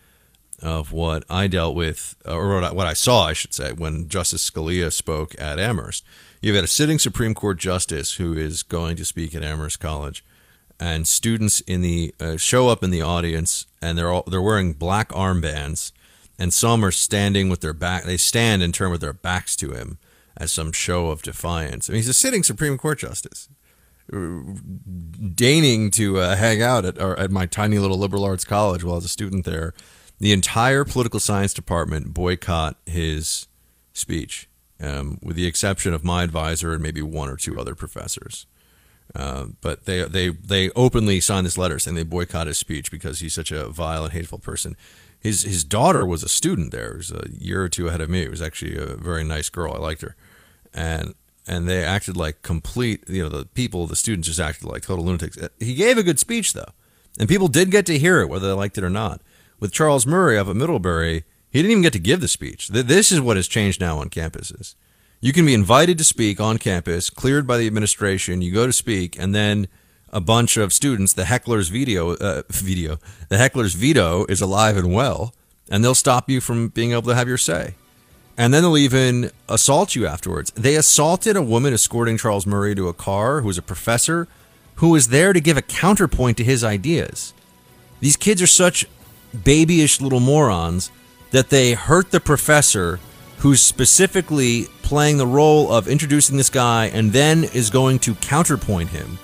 [0.61, 4.07] of what I dealt with, or what I, what I saw, I should say, when
[4.07, 6.03] Justice Scalia spoke at Amherst.
[6.41, 10.23] You've got a sitting Supreme Court justice who is going to speak at Amherst College,
[10.79, 14.73] and students in the uh, show up in the audience, and they're all they're wearing
[14.73, 15.91] black armbands,
[16.37, 18.03] and some are standing with their back.
[18.03, 19.97] They stand and turn with their backs to him
[20.39, 21.89] as some show of defiance.
[21.89, 23.49] I mean, he's a sitting Supreme Court justice,
[24.09, 28.97] deigning to uh, hang out at, at my tiny little liberal arts college while I
[28.97, 29.73] was a student there.
[30.19, 33.47] The entire political science department boycott his
[33.93, 34.49] speech,
[34.81, 38.47] um, with the exception of my advisor and maybe one or two other professors.
[39.15, 43.19] Uh, but they they they openly signed this letter saying they boycott his speech because
[43.19, 44.75] he's such a vile and hateful person
[45.19, 46.91] his his daughter was a student there.
[46.91, 48.21] It was a year or two ahead of me.
[48.21, 49.73] It was actually a very nice girl.
[49.73, 50.15] I liked her,
[50.73, 51.13] and
[51.47, 53.03] and they acted like complete.
[53.07, 55.37] You know, the people, the students, just acted like total lunatics.
[55.59, 56.71] He gave a good speech though,
[57.19, 59.21] and people did get to hear it, whether they liked it or not.
[59.59, 62.67] With Charles Murray up at Middlebury, he didn't even get to give the speech.
[62.67, 64.75] This is what has changed now on campuses.
[65.19, 68.43] You can be invited to speak on campus, cleared by the administration.
[68.43, 69.67] You go to speak, and then
[70.09, 72.97] a bunch of students, the heckler's veto, uh, the
[73.31, 75.33] heckler's veto is alive and well,
[75.69, 77.75] and they'll stop you from being able to have your say.
[78.37, 80.51] And then they'll even assault you afterwards.
[80.51, 84.27] They assaulted a woman escorting Charles Murray to a car who was a professor
[84.75, 87.33] who was there to give a counterpoint to his ideas.
[87.99, 88.85] These kids are such
[89.33, 90.91] babyish little morons
[91.31, 92.99] that they hurt the professor
[93.39, 98.89] who's specifically playing the role of introducing this guy and then is going to counterpoint
[98.89, 99.17] him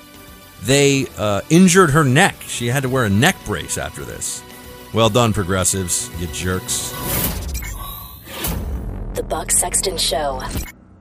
[0.65, 2.35] they uh, injured her neck.
[2.47, 4.41] She had to wear a neck brace after this.
[4.93, 6.93] Well done, progressives, you jerks.
[9.13, 10.41] The Buck Sexton Show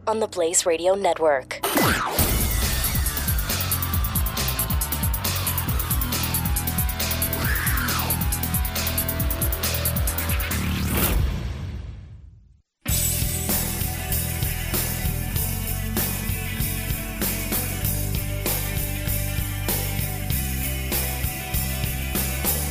[0.07, 1.61] on the Blaze Radio Network.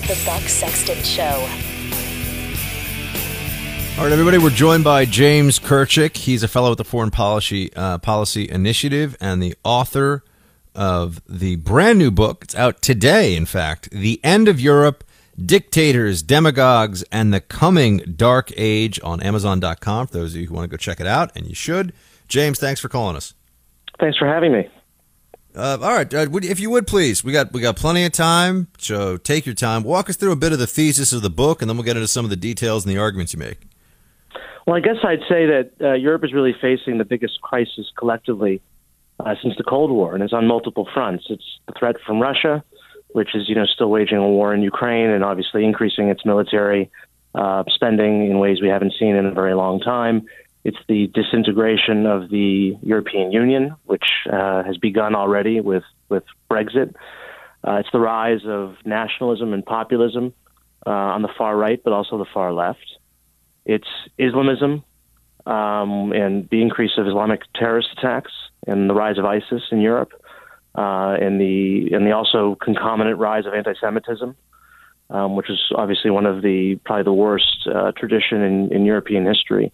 [0.07, 1.70] The Buck Sexton Show.
[4.01, 6.17] All right, everybody, we're joined by James Kirchick.
[6.17, 10.23] He's a fellow at the Foreign Policy, uh, Policy Initiative and the author
[10.73, 12.45] of the brand new book.
[12.45, 15.03] It's out today, in fact The End of Europe
[15.39, 20.63] Dictators, Demagogues, and the Coming Dark Age on Amazon.com for those of you who want
[20.63, 21.93] to go check it out, and you should.
[22.27, 23.35] James, thanks for calling us.
[23.99, 24.67] Thanks for having me.
[25.55, 28.67] Uh, all right, uh, if you would please, we got we got plenty of time,
[28.79, 29.83] so take your time.
[29.83, 31.97] Walk us through a bit of the thesis of the book, and then we'll get
[31.97, 33.67] into some of the details and the arguments you make.
[34.65, 38.61] Well, I guess I'd say that uh, Europe is really facing the biggest crisis collectively
[39.19, 41.25] uh, since the Cold War, and it's on multiple fronts.
[41.29, 42.63] It's the threat from Russia,
[43.09, 46.89] which is you know still waging a war in Ukraine and obviously increasing its military
[47.33, 50.25] uh, spending in ways we haven't seen in a very long time.
[50.63, 56.93] It's the disintegration of the European Union, which uh, has begun already with with Brexit.
[57.67, 60.33] Uh, it's the rise of nationalism and populism
[60.85, 62.85] uh, on the far right, but also the far left.
[63.65, 63.87] It's
[64.17, 64.83] Islamism
[65.45, 68.31] um, and the increase of Islamic terrorist attacks
[68.67, 70.11] and the rise of ISIS in Europe
[70.75, 74.35] uh, and the and the also concomitant rise of anti-Semitism,
[75.09, 79.25] um, which is obviously one of the probably the worst uh, tradition in, in European
[79.25, 79.71] history,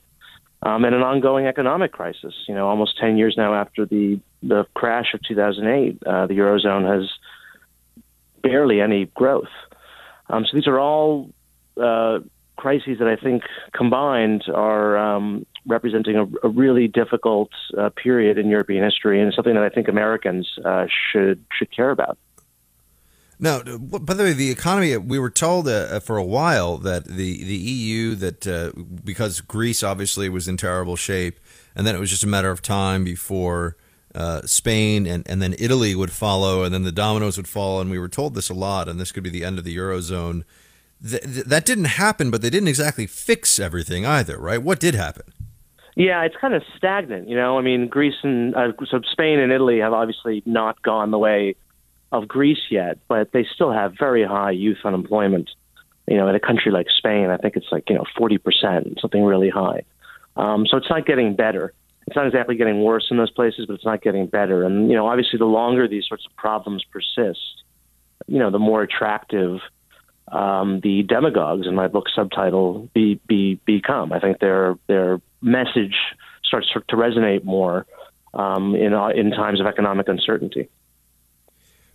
[0.64, 2.34] um, and an ongoing economic crisis.
[2.48, 6.88] You know, almost ten years now after the the crash of 2008, uh, the eurozone
[6.88, 7.10] has
[8.42, 9.50] barely any growth.
[10.30, 11.30] Um, so these are all
[11.82, 12.20] uh,
[12.58, 13.44] crises that I think
[13.74, 19.54] combined are um, representing a, a, really difficult uh, period in European history, and something
[19.54, 22.18] that I think Americans uh, should should care about.
[23.40, 27.44] Now, by the way, the economy, we were told uh, for a while that the,
[27.44, 28.72] the EU, that uh,
[29.04, 31.40] because Greece obviously was in terrible shape,
[31.76, 33.78] and then it was just a matter of time before
[34.16, 37.80] uh, Spain and, and then Italy would follow, and then the dominoes would fall.
[37.80, 39.78] And we were told this a lot, and this could be the end of the
[39.78, 40.44] Eurozone.
[41.02, 44.62] Th- th- that didn't happen, but they didn't exactly fix everything either, right?
[44.62, 45.24] What did happen?
[45.96, 47.28] Yeah, it's kind of stagnant.
[47.28, 51.10] You know, I mean, Greece and uh, so Spain and Italy have obviously not gone
[51.12, 51.56] the way
[52.12, 55.50] of Greece yet, but they still have very high youth unemployment.
[56.08, 59.00] You know, in a country like Spain, I think it's like you know forty percent,
[59.02, 59.82] something really high.
[60.36, 61.74] Um, so it's not getting better.
[62.06, 64.64] It's not exactly getting worse in those places, but it's not getting better.
[64.64, 67.64] And you know, obviously, the longer these sorts of problems persist,
[68.28, 69.60] you know, the more attractive
[70.30, 74.12] um, the demagogues in my book subtitle be, be become.
[74.12, 75.96] I think their their message
[76.44, 77.86] starts to resonate more
[78.34, 80.70] um, in uh, in times of economic uncertainty.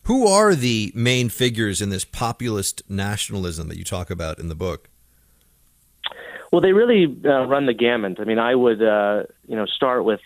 [0.04, 4.54] Who are the main figures in this populist nationalism that you talk about in the
[4.54, 4.88] book?
[6.50, 8.18] Well, they really uh, run the gamut.
[8.18, 10.20] I mean, I would uh, you know start with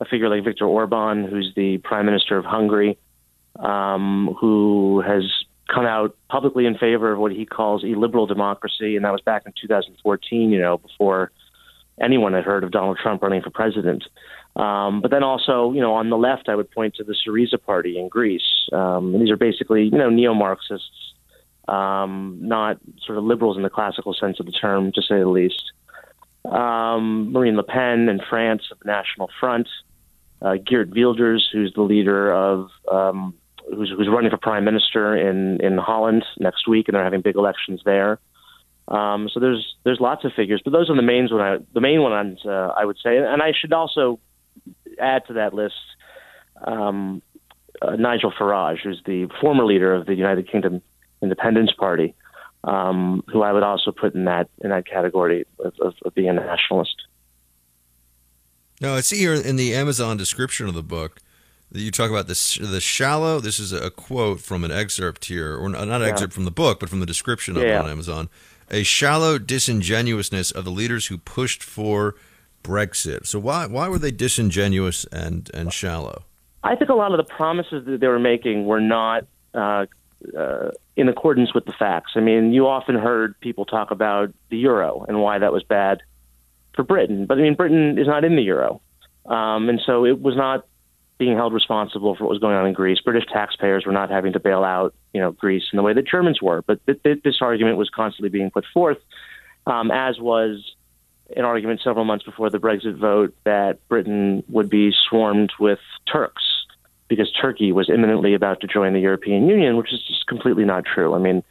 [0.00, 2.98] a figure like Viktor Orban, who's the prime minister of Hungary,
[3.58, 5.24] um, who has
[5.72, 9.42] come out publicly in favor of what he calls illiberal democracy, and that was back
[9.46, 10.50] in 2014.
[10.50, 11.30] You know, before
[12.00, 14.04] anyone had heard of Donald Trump running for president.
[14.56, 17.62] Um, but then also, you know, on the left, I would point to the Syriza
[17.62, 18.68] party in Greece.
[18.72, 21.14] Um, and these are basically, you know, neo-Marxists,
[21.68, 25.28] um, not sort of liberals in the classical sense of the term, to say the
[25.28, 25.62] least.
[26.44, 29.68] Um, Marine Le Pen in France the National Front,
[30.40, 33.34] uh, Geert Wilders, who's the leader of, um,
[33.74, 37.36] who's, who's running for prime minister in, in Holland next week, and they're having big
[37.36, 38.18] elections there.
[38.88, 41.40] Um, so there's there's lots of figures, but those are the main one.
[41.42, 44.18] I, the main ones uh, I would say, and I should also
[44.98, 45.74] add to that list
[46.64, 47.22] um,
[47.82, 50.80] uh, Nigel Farage, who's the former leader of the United Kingdom
[51.22, 52.14] Independence Party,
[52.64, 56.30] um, who I would also put in that in that category of, of, of being
[56.30, 56.96] a nationalist.
[58.80, 61.20] Now I see here in the Amazon description of the book
[61.72, 63.40] you talk about this the shallow.
[63.40, 66.08] This is a quote from an excerpt here, or not an yeah.
[66.08, 68.28] excerpt from the book, but from the description of it on Amazon
[68.70, 72.14] a shallow disingenuousness of the leaders who pushed for
[72.62, 73.26] Brexit.
[73.26, 76.24] So why why were they disingenuous and and shallow?
[76.64, 79.86] I think a lot of the promises that they were making were not uh,
[80.36, 82.12] uh, in accordance with the facts.
[82.16, 86.02] I mean, you often heard people talk about the euro and why that was bad
[86.74, 88.80] for Britain, but I mean, Britain is not in the euro,
[89.26, 90.66] um, and so it was not
[91.18, 93.00] being held responsible for what was going on in Greece.
[93.00, 96.06] British taxpayers were not having to bail out, you know, Greece in the way that
[96.06, 96.62] Germans were.
[96.62, 98.98] But th- th- this argument was constantly being put forth,
[99.66, 100.74] um, as was
[101.36, 106.44] an argument several months before the Brexit vote that Britain would be swarmed with Turks
[107.08, 110.84] because Turkey was imminently about to join the European Union, which is just completely not
[110.84, 111.14] true.
[111.14, 111.42] I mean,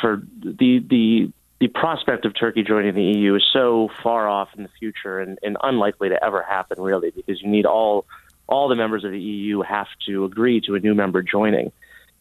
[0.00, 4.64] for the the the prospect of Turkey joining the EU is so far off in
[4.64, 8.06] the future and, and unlikely to ever happen, really, because you need all
[8.46, 11.72] all the members of the EU have to agree to a new member joining.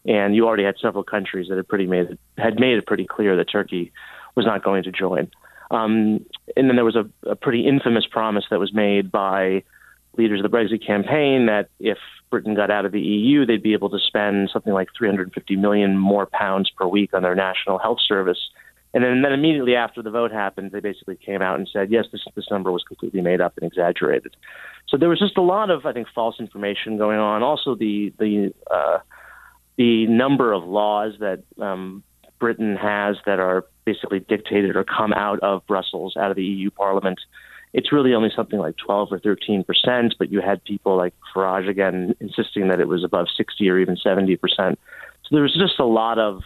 [0.06, 3.38] and you already had several countries that had pretty made had made it pretty clear
[3.38, 3.92] that Turkey
[4.36, 5.30] was not going to join.
[5.72, 9.64] Um, and then there was a, a pretty infamous promise that was made by
[10.18, 11.98] leaders of the Brexit campaign that if
[12.30, 15.98] Britain got out of the EU, they'd be able to spend something like 350 million
[15.98, 18.50] more pounds per week on their national health service.
[18.94, 22.06] And then, then immediately after the vote happened, they basically came out and said, yes,
[22.12, 24.36] this, this number was completely made up and exaggerated.
[24.94, 27.42] So there was just a lot of, I think, false information going on.
[27.42, 29.00] Also, the the uh,
[29.76, 32.04] the number of laws that um,
[32.40, 36.70] Britain has that are basically dictated or come out of Brussels, out of the EU
[36.70, 37.20] Parliament.
[37.74, 41.68] It's really only something like 12 or 13 percent, but you had people like Farage
[41.68, 44.78] again insisting that it was above 60 or even 70 percent.
[45.24, 46.44] So there was just a lot of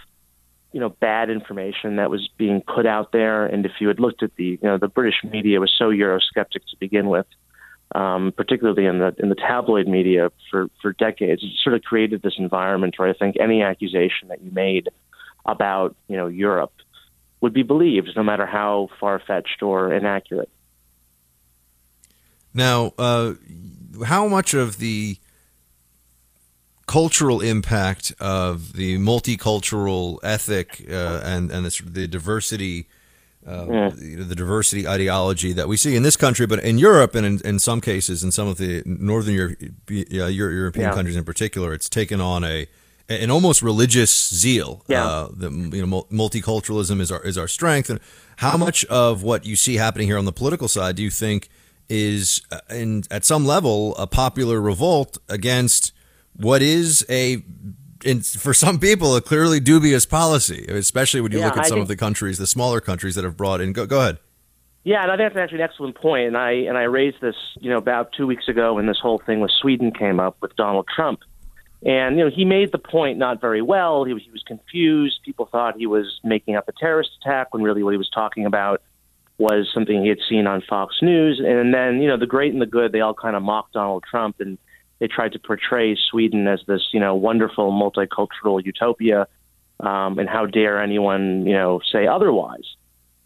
[0.72, 3.45] you know bad information that was being put out there.
[3.45, 6.64] And if you had looked at the you know the British media was so Eurosceptic
[6.70, 7.26] to begin with,
[7.95, 11.43] um, particularly in the in the tabloid media for for decades.
[11.43, 14.89] It sort of created this environment where I think any accusation that you made
[15.45, 16.73] about you know Europe
[17.41, 20.49] would be believed, no matter how far fetched or inaccurate.
[22.53, 23.33] Now, uh,
[24.05, 25.17] how much of the
[26.88, 32.88] cultural impact of the multicultural ethic uh, and and the, the diversity
[33.48, 33.89] uh, yeah.
[33.89, 37.41] the, the, diversity ideology that we see in this country, but in Europe and in,
[37.45, 39.58] in some cases in some of the northern Europe,
[39.89, 40.93] uh, European yeah.
[40.93, 42.68] countries in particular, it's taken on a
[43.10, 44.84] an almost religious zeal.
[44.88, 45.06] Yeah.
[45.06, 48.00] Uh, the, you know, multiculturalism is our is our strength, and
[48.38, 51.50] how much of what you see happening here on the political side do you think
[51.89, 55.93] is, uh, in at some level, a popular revolt against
[56.36, 57.43] what is a
[58.04, 61.68] in, for some people, a clearly dubious policy, especially when you yeah, look at I
[61.68, 63.74] some think, of the countries, the smaller countries that have brought in.
[63.74, 64.20] Go, go ahead.
[64.84, 66.28] Yeah, and I think that's actually an excellent point.
[66.28, 69.22] And I and I raised this, you know, about two weeks ago when this whole
[69.26, 71.20] thing with Sweden came up with Donald Trump.
[71.86, 74.04] And you know, he made the point not very well.
[74.04, 75.20] He was, he was confused.
[75.24, 78.45] People thought he was making up a terrorist attack when really what he was talking
[78.45, 78.82] about
[79.38, 81.39] was something he had seen on Fox News.
[81.45, 84.04] And then, you know, the great and the good, they all kind of mocked Donald
[84.10, 84.58] Trump and
[85.00, 89.28] they tried to portray Sweden as this, you know, wonderful multicultural utopia,
[89.80, 92.76] um, and how dare anyone, you know, say otherwise.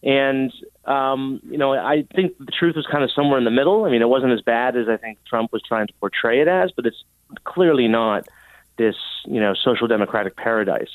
[0.04, 0.52] And
[0.86, 3.86] um, you know, I think the truth was kind of somewhere in the middle.
[3.86, 6.48] I mean, it wasn't as bad as I think Trump was trying to portray it
[6.48, 7.04] as, but it's
[7.44, 8.28] clearly not
[8.78, 8.96] this,
[9.26, 10.90] you know, social democratic paradise.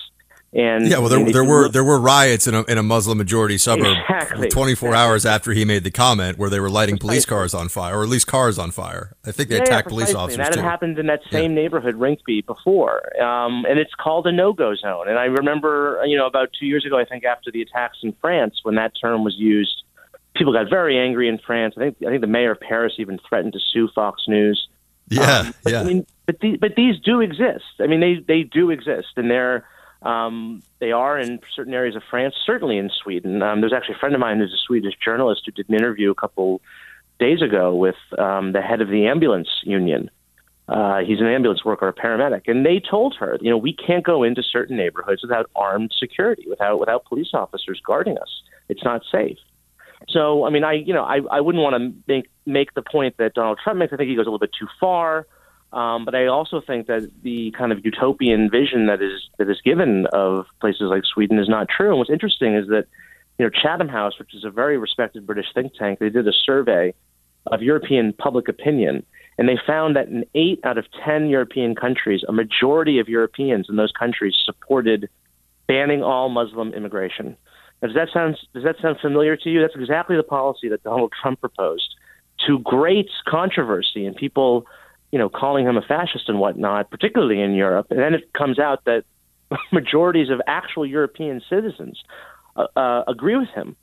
[0.53, 3.59] And yeah, well, there, there were there were riots in a, in a Muslim majority
[3.59, 4.97] suburb exactly, 24 exactly.
[4.97, 8.05] hours after he made the comment, where they were lighting police cars on fire, or
[8.05, 9.15] at least cars on fire.
[9.25, 10.61] I think they yeah, attacked yeah, police officers And that too.
[10.61, 11.63] had happened in that same yeah.
[11.63, 15.09] neighborhood, Rinkeby, before, um, and it's called a no-go zone.
[15.09, 18.15] And I remember, you know, about two years ago, I think after the attacks in
[18.21, 19.83] France, when that term was used,
[20.37, 21.75] people got very angry in France.
[21.77, 24.69] I think I think the mayor of Paris even threatened to sue Fox News.
[25.09, 25.81] Yeah, um, but, yeah.
[25.81, 27.65] I mean, but these, but these do exist.
[27.81, 29.67] I mean, they they do exist, and they're
[30.03, 33.43] um, they are in certain areas of France, certainly in Sweden.
[33.43, 36.11] Um, there's actually a friend of mine who's a Swedish journalist who did an interview
[36.11, 36.61] a couple
[37.19, 40.11] days ago with um, the head of the ambulance union.
[40.69, 44.05] Uh, he's an ambulance worker, a paramedic, and they told her, you know, we can't
[44.05, 48.43] go into certain neighborhoods without armed security, without without police officers guarding us.
[48.69, 49.39] It's not safe.
[50.09, 53.17] So, I mean, I you know, I, I wouldn't want to make make the point
[53.19, 53.93] that Donald Trump makes.
[53.93, 55.27] I think he goes a little bit too far.
[55.73, 59.61] Um, but I also think that the kind of utopian vision that is that is
[59.65, 61.91] given of places like Sweden is not true.
[61.91, 62.87] And what's interesting is that
[63.39, 66.33] you know Chatham House, which is a very respected British think tank, they did a
[66.33, 66.95] survey
[67.49, 69.05] of European public opinion,
[69.39, 73.67] and they found that in eight out of ten European countries, a majority of Europeans
[73.69, 75.09] in those countries supported
[75.67, 77.37] banning all Muslim immigration.
[77.83, 79.61] Now, does that sound does that sound familiar to you?
[79.61, 81.95] That's exactly the policy that Donald Trump proposed,
[82.47, 84.67] to great controversy and people
[85.13, 87.87] you know, calling him a fascist and whatnot, particularly in Europe.
[87.91, 89.05] And then it comes out that
[89.73, 92.03] majorities of actual European citizens
[92.57, 93.77] uh, uh, agree with him.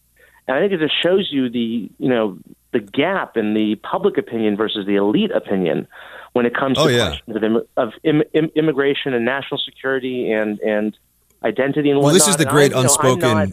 [0.48, 2.38] And I think it just shows you the, you know,
[2.74, 5.88] the gap in the public opinion versus the elite opinion
[6.34, 7.08] when it comes oh, to yeah.
[7.08, 10.98] questions of, Im- of Im- Im- immigration and national security and, and
[11.44, 12.14] identity and well, whatnot.
[12.14, 13.20] this is the great I, you know, unspoken.
[13.20, 13.50] not-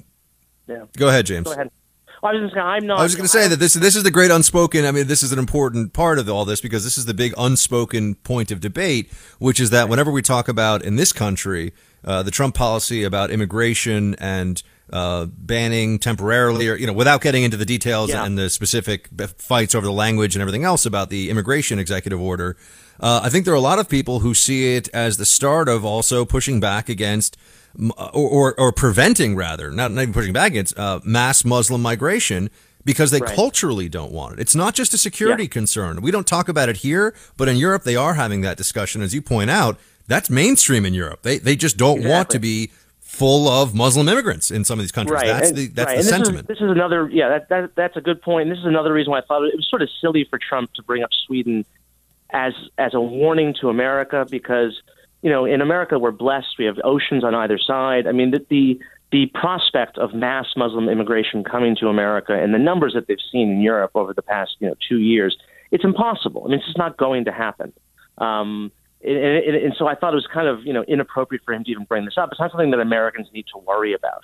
[0.66, 0.84] yeah.
[0.96, 1.46] Go ahead, James.
[1.46, 1.70] Go ahead.
[2.22, 2.98] I was just gonna, I'm not.
[3.00, 4.84] I was going to say that this this is the great unspoken.
[4.84, 7.32] I mean, this is an important part of all this because this is the big
[7.38, 11.72] unspoken point of debate, which is that whenever we talk about in this country
[12.04, 17.42] uh, the Trump policy about immigration and uh, banning temporarily, or you know, without getting
[17.44, 18.24] into the details Yeah.
[18.24, 22.56] and the specific fights over the language and everything else about the immigration executive order,
[22.98, 25.68] uh, I think there are a lot of people who see it as the start
[25.68, 27.36] of also pushing back against
[28.12, 32.50] or, or, or preventing rather, not, not even pushing back against uh, mass Muslim migration
[32.84, 33.34] because they Right.
[33.34, 34.40] culturally don't want it.
[34.40, 35.50] It's not just a security Yeah.
[35.50, 36.00] concern.
[36.00, 39.14] We don't talk about it here, but in Europe they are having that discussion, as
[39.14, 39.78] you point out.
[40.08, 41.22] that's mainstream in Europe.
[41.22, 42.10] They they just don't exactly.
[42.10, 45.20] want to be full of Muslim immigrants in some of these countries.
[45.20, 45.26] Right.
[45.28, 45.96] That's and, the that's right.
[45.98, 46.50] the this sentiment.
[46.50, 48.42] Is, this is another yeah that, that that's a good point.
[48.48, 50.72] And this is another reason why I thought it was sort of silly for Trump
[50.74, 51.64] to bring up Sweden
[52.30, 54.80] as as a warning to America because
[55.22, 56.56] you know in America we're blessed.
[56.58, 58.06] We have oceans on either side.
[58.06, 58.78] I mean the the,
[59.12, 63.50] the prospect of mass Muslim immigration coming to America and the numbers that they've seen
[63.50, 65.36] in Europe over the past you know two years,
[65.70, 66.42] it's impossible.
[66.44, 67.72] I mean, it's just not going to happen.
[68.18, 68.72] Um,
[69.02, 71.64] and, and, and so I thought it was kind of you know inappropriate for him
[71.64, 72.28] to even bring this up.
[72.32, 74.22] It's not something that Americans need to worry about.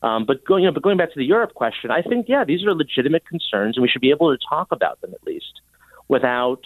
[0.00, 2.44] Um, but going, you know, but going back to the Europe question, I think yeah,
[2.44, 5.60] these are legitimate concerns, and we should be able to talk about them at least
[6.08, 6.62] without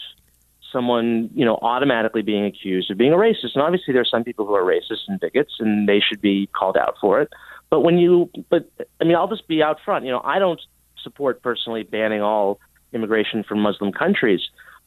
[0.72, 3.54] someone you know automatically being accused of being a racist.
[3.54, 6.48] And obviously, there are some people who are racist and bigots, and they should be
[6.48, 7.30] called out for it.
[7.70, 8.70] But when you, but
[9.00, 10.04] I mean, I'll just be out front.
[10.04, 10.60] You know, I don't
[11.02, 12.60] support personally banning all
[12.92, 14.40] immigration from Muslim countries,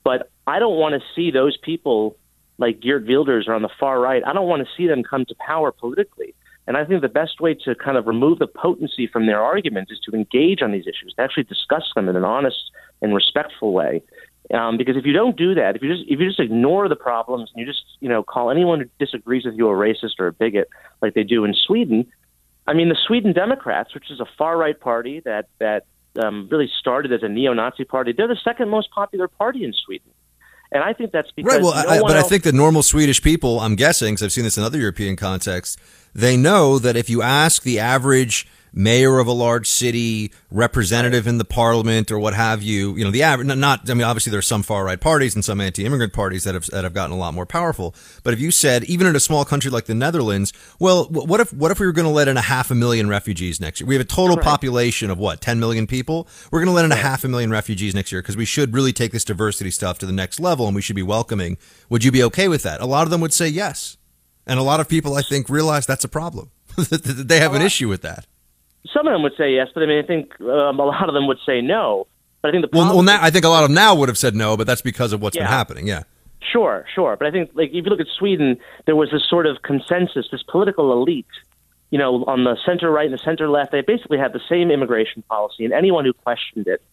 [0.03, 2.17] but I don't want to see those people
[2.57, 5.25] like Geert Wilders are on the far right, I don't want to see them come
[5.25, 6.33] to power politically.
[6.67, 9.89] And I think the best way to kind of remove the potency from their argument
[9.91, 12.71] is to engage on these issues, to actually discuss them in an honest
[13.01, 14.01] and respectful way.
[14.53, 16.95] Um, because if you don't do that, if you just if you just ignore the
[16.95, 20.27] problems and you just you know call anyone who disagrees with you a racist or
[20.27, 20.69] a bigot
[21.01, 22.05] like they do in Sweden,
[22.67, 25.85] I mean the Sweden Democrats, which is a far right party that that
[26.23, 30.11] um, really started as a neo-Nazi party, they're the second most popular party in Sweden.
[30.71, 31.63] And I think that's because right.
[31.63, 34.31] Well, no I, but else- I think the normal Swedish people, I'm guessing, because I've
[34.31, 35.77] seen this in other European contexts,
[36.13, 41.37] they know that if you ask the average mayor of a large city, representative in
[41.37, 42.95] the parliament, or what have you.
[42.95, 45.43] You know, the average, not, I mean, obviously there are some far right parties and
[45.43, 47.95] some anti immigrant parties that have, that have gotten a lot more powerful.
[48.23, 51.53] But if you said, even in a small country like the Netherlands, well, what if,
[51.53, 53.87] what if we were going to let in a half a million refugees next year?
[53.87, 54.47] We have a total Correct.
[54.47, 56.27] population of what, 10 million people?
[56.51, 58.73] We're going to let in a half a million refugees next year because we should
[58.73, 61.57] really take this diversity stuff to the next level and we should be welcoming.
[61.89, 62.81] Would you be okay with that?
[62.81, 63.97] A lot of them would say yes.
[64.45, 66.51] And a lot of people, I think, realize that's a problem.
[66.77, 68.27] they have an issue with that.
[68.93, 71.13] Some of them would say yes, but I mean, I think um, a lot of
[71.13, 72.07] them would say no.
[72.41, 74.09] But I think the Well, well, now I think a lot of them now would
[74.09, 75.87] have said no, but that's because of what's been happening.
[75.87, 76.03] Yeah.
[76.51, 77.15] Sure, sure.
[77.17, 80.27] But I think, like, if you look at Sweden, there was this sort of consensus,
[80.31, 81.25] this political elite,
[81.89, 83.71] you know, on the center right and the center left.
[83.71, 86.83] They basically had the same immigration policy, and anyone who questioned it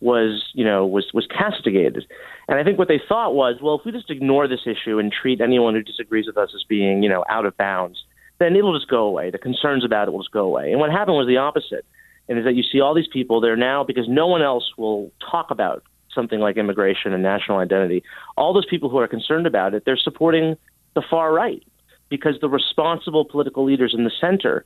[0.00, 2.04] was, you know, was was castigated.
[2.46, 5.10] And I think what they thought was, well, if we just ignore this issue and
[5.10, 8.04] treat anyone who disagrees with us as being, you know, out of bounds,
[8.38, 9.30] then it'll just go away.
[9.30, 10.70] The concerns about it will just go away.
[10.70, 11.84] And what happened was the opposite.
[12.28, 15.10] And is that you see all these people, they're now, because no one else will
[15.30, 15.82] talk about
[16.14, 18.02] something like immigration and national identity,
[18.36, 20.56] all those people who are concerned about it, they're supporting
[20.94, 21.62] the far right
[22.08, 24.64] because the responsible political leaders in the center,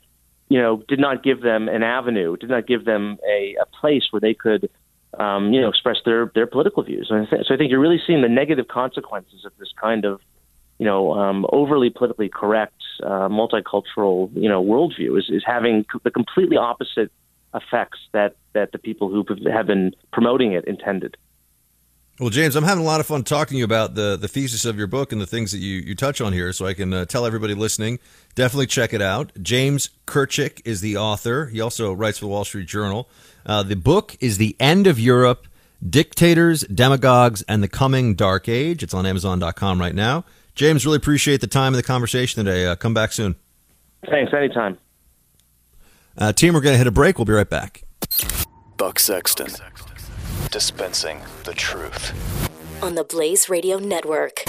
[0.48, 4.04] you know, did not give them an avenue, did not give them a, a place
[4.10, 4.70] where they could,
[5.18, 7.08] um, you know, express their, their political views.
[7.10, 10.20] And so I think you're really seeing the negative consequences of this kind of,
[10.82, 16.10] you know, um, overly politically correct, uh, multicultural, you know, worldview is, is having the
[16.10, 17.12] completely opposite
[17.54, 21.16] effects that, that the people who have been promoting it intended.
[22.18, 24.64] Well, James, I'm having a lot of fun talking to you about the, the thesis
[24.64, 26.92] of your book and the things that you, you touch on here, so I can
[26.92, 28.00] uh, tell everybody listening.
[28.34, 29.30] Definitely check it out.
[29.40, 31.46] James Kirchick is the author.
[31.46, 33.08] He also writes for the Wall Street Journal.
[33.46, 35.46] Uh, the book is The End of Europe
[35.88, 38.82] Dictators, Demagogues, and the Coming Dark Age.
[38.82, 40.24] It's on Amazon.com right now.
[40.54, 42.66] James, really appreciate the time and the conversation today.
[42.66, 43.36] Uh, come back soon.
[44.08, 44.32] Thanks.
[44.34, 44.78] Anytime.
[46.18, 47.18] Uh, team, we're going to hit a break.
[47.18, 47.84] We'll be right back.
[48.76, 49.48] Buck Sexton.
[50.50, 52.12] Dispensing the truth.
[52.82, 54.44] on the Blaze Radio Network.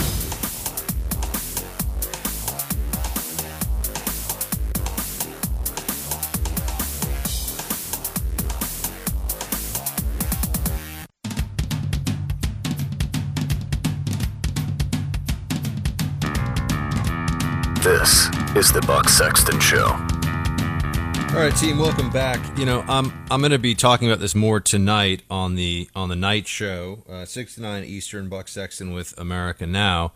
[18.00, 19.86] This is the Buck Sexton Show.
[19.86, 22.40] All right, team, welcome back.
[22.58, 26.10] You know, I'm I'm going to be talking about this more tonight on the on
[26.10, 28.30] the night show, uh, six to nine Eastern.
[28.30, 30.14] Buck Sexton with America Now.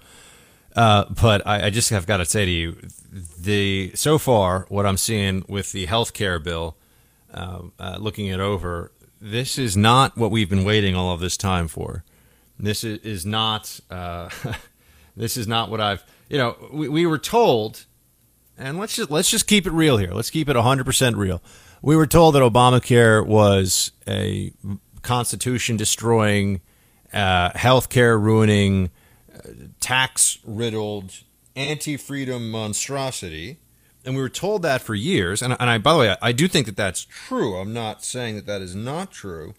[0.76, 2.78] Uh, but I, I just have got to say to you,
[3.12, 6.78] the so far what I'm seeing with the health care bill,
[7.32, 8.92] uh, uh, looking it over,
[9.22, 12.04] this is not what we've been waiting all of this time for.
[12.58, 14.30] This is, is not uh,
[15.16, 17.86] this is not what I've you know we, we were told
[18.58, 20.12] and let's just let's just keep it real here.
[20.12, 21.42] Let's keep it 100% real.
[21.82, 24.52] We were told that Obamacare was a
[25.04, 26.62] constitution destroying,
[27.14, 28.90] uh, healthcare ruining,
[29.34, 29.50] uh,
[29.80, 31.14] tax riddled,
[31.56, 33.60] anti freedom monstrosity.
[34.04, 35.42] And we were told that for years.
[35.42, 37.58] And, and I, by the way, I, I do think that that's true.
[37.58, 39.54] I'm not saying that that is not true.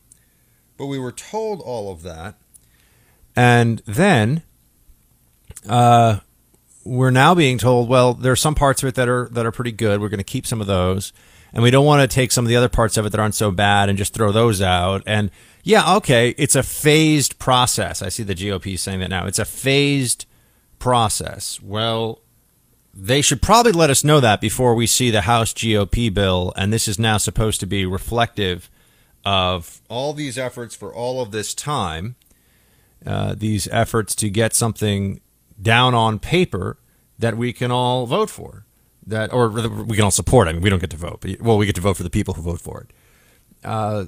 [0.77, 2.37] But we were told all of that.
[3.37, 4.43] And then
[5.69, 6.21] uh,
[6.85, 9.53] we're now being told, well, there are some parts of it that are that are
[9.53, 10.01] pretty good.
[10.01, 11.13] We're going to keep some of those,
[11.53, 13.35] and we don't want to take some of the other parts of it that aren't
[13.35, 15.03] so bad and just throw those out.
[15.07, 15.31] And
[15.63, 18.01] yeah, okay, it's a phased process.
[18.03, 19.27] I see the GOP saying that now.
[19.27, 20.27] It's a phased
[20.79, 21.61] process.
[21.61, 22.21] Well,
[22.95, 26.73] they should probably let us know that before we see the House GOP bill, and
[26.73, 28.71] this is now supposed to be reflective
[29.25, 32.17] of all these efforts for all of this time,
[33.05, 35.21] uh, these efforts to get something
[35.61, 36.79] down on paper
[37.19, 38.65] that we can all vote for,
[39.07, 40.49] that or we can all support.
[40.49, 42.11] I mean, we don't get to vote, but well, we get to vote for the
[42.11, 42.91] people who vote for it.
[43.65, 44.05] Uh,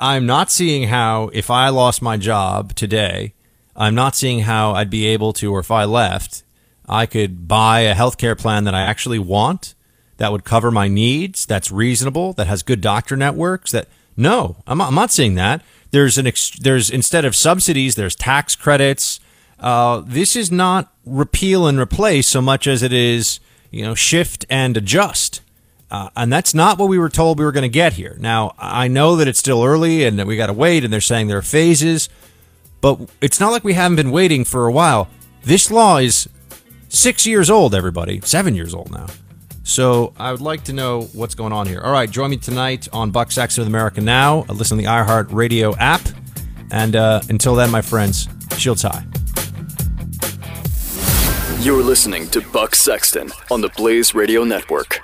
[0.00, 3.34] I'm not seeing how, if I lost my job today,
[3.76, 6.42] I'm not seeing how I'd be able to, or if I left,
[6.88, 9.74] I could buy a healthcare plan that I actually want,
[10.16, 14.78] that would cover my needs, that's reasonable, that has good doctor networks, that no, I'm
[14.78, 15.62] not, I'm not seeing that.
[15.90, 19.20] There's an ex- there's instead of subsidies, there's tax credits.
[19.58, 24.44] Uh, this is not repeal and replace so much as it is you know shift
[24.48, 25.42] and adjust.
[25.90, 28.16] Uh, and that's not what we were told we were going to get here.
[28.18, 31.00] Now, I know that it's still early and that we got to wait, and they're
[31.00, 32.08] saying there are phases,
[32.80, 35.08] but it's not like we haven't been waiting for a while.
[35.44, 36.28] This law is
[36.88, 39.06] six years old, everybody, seven years old now.
[39.62, 41.80] So I would like to know what's going on here.
[41.80, 44.44] All right, join me tonight on Buck Sexton with America Now.
[44.48, 46.02] Listen to the iHeart Radio app.
[46.72, 49.04] And uh, until then, my friends, shields high.
[51.66, 55.00] You're listening to Buck Sexton on the Blaze Radio Network.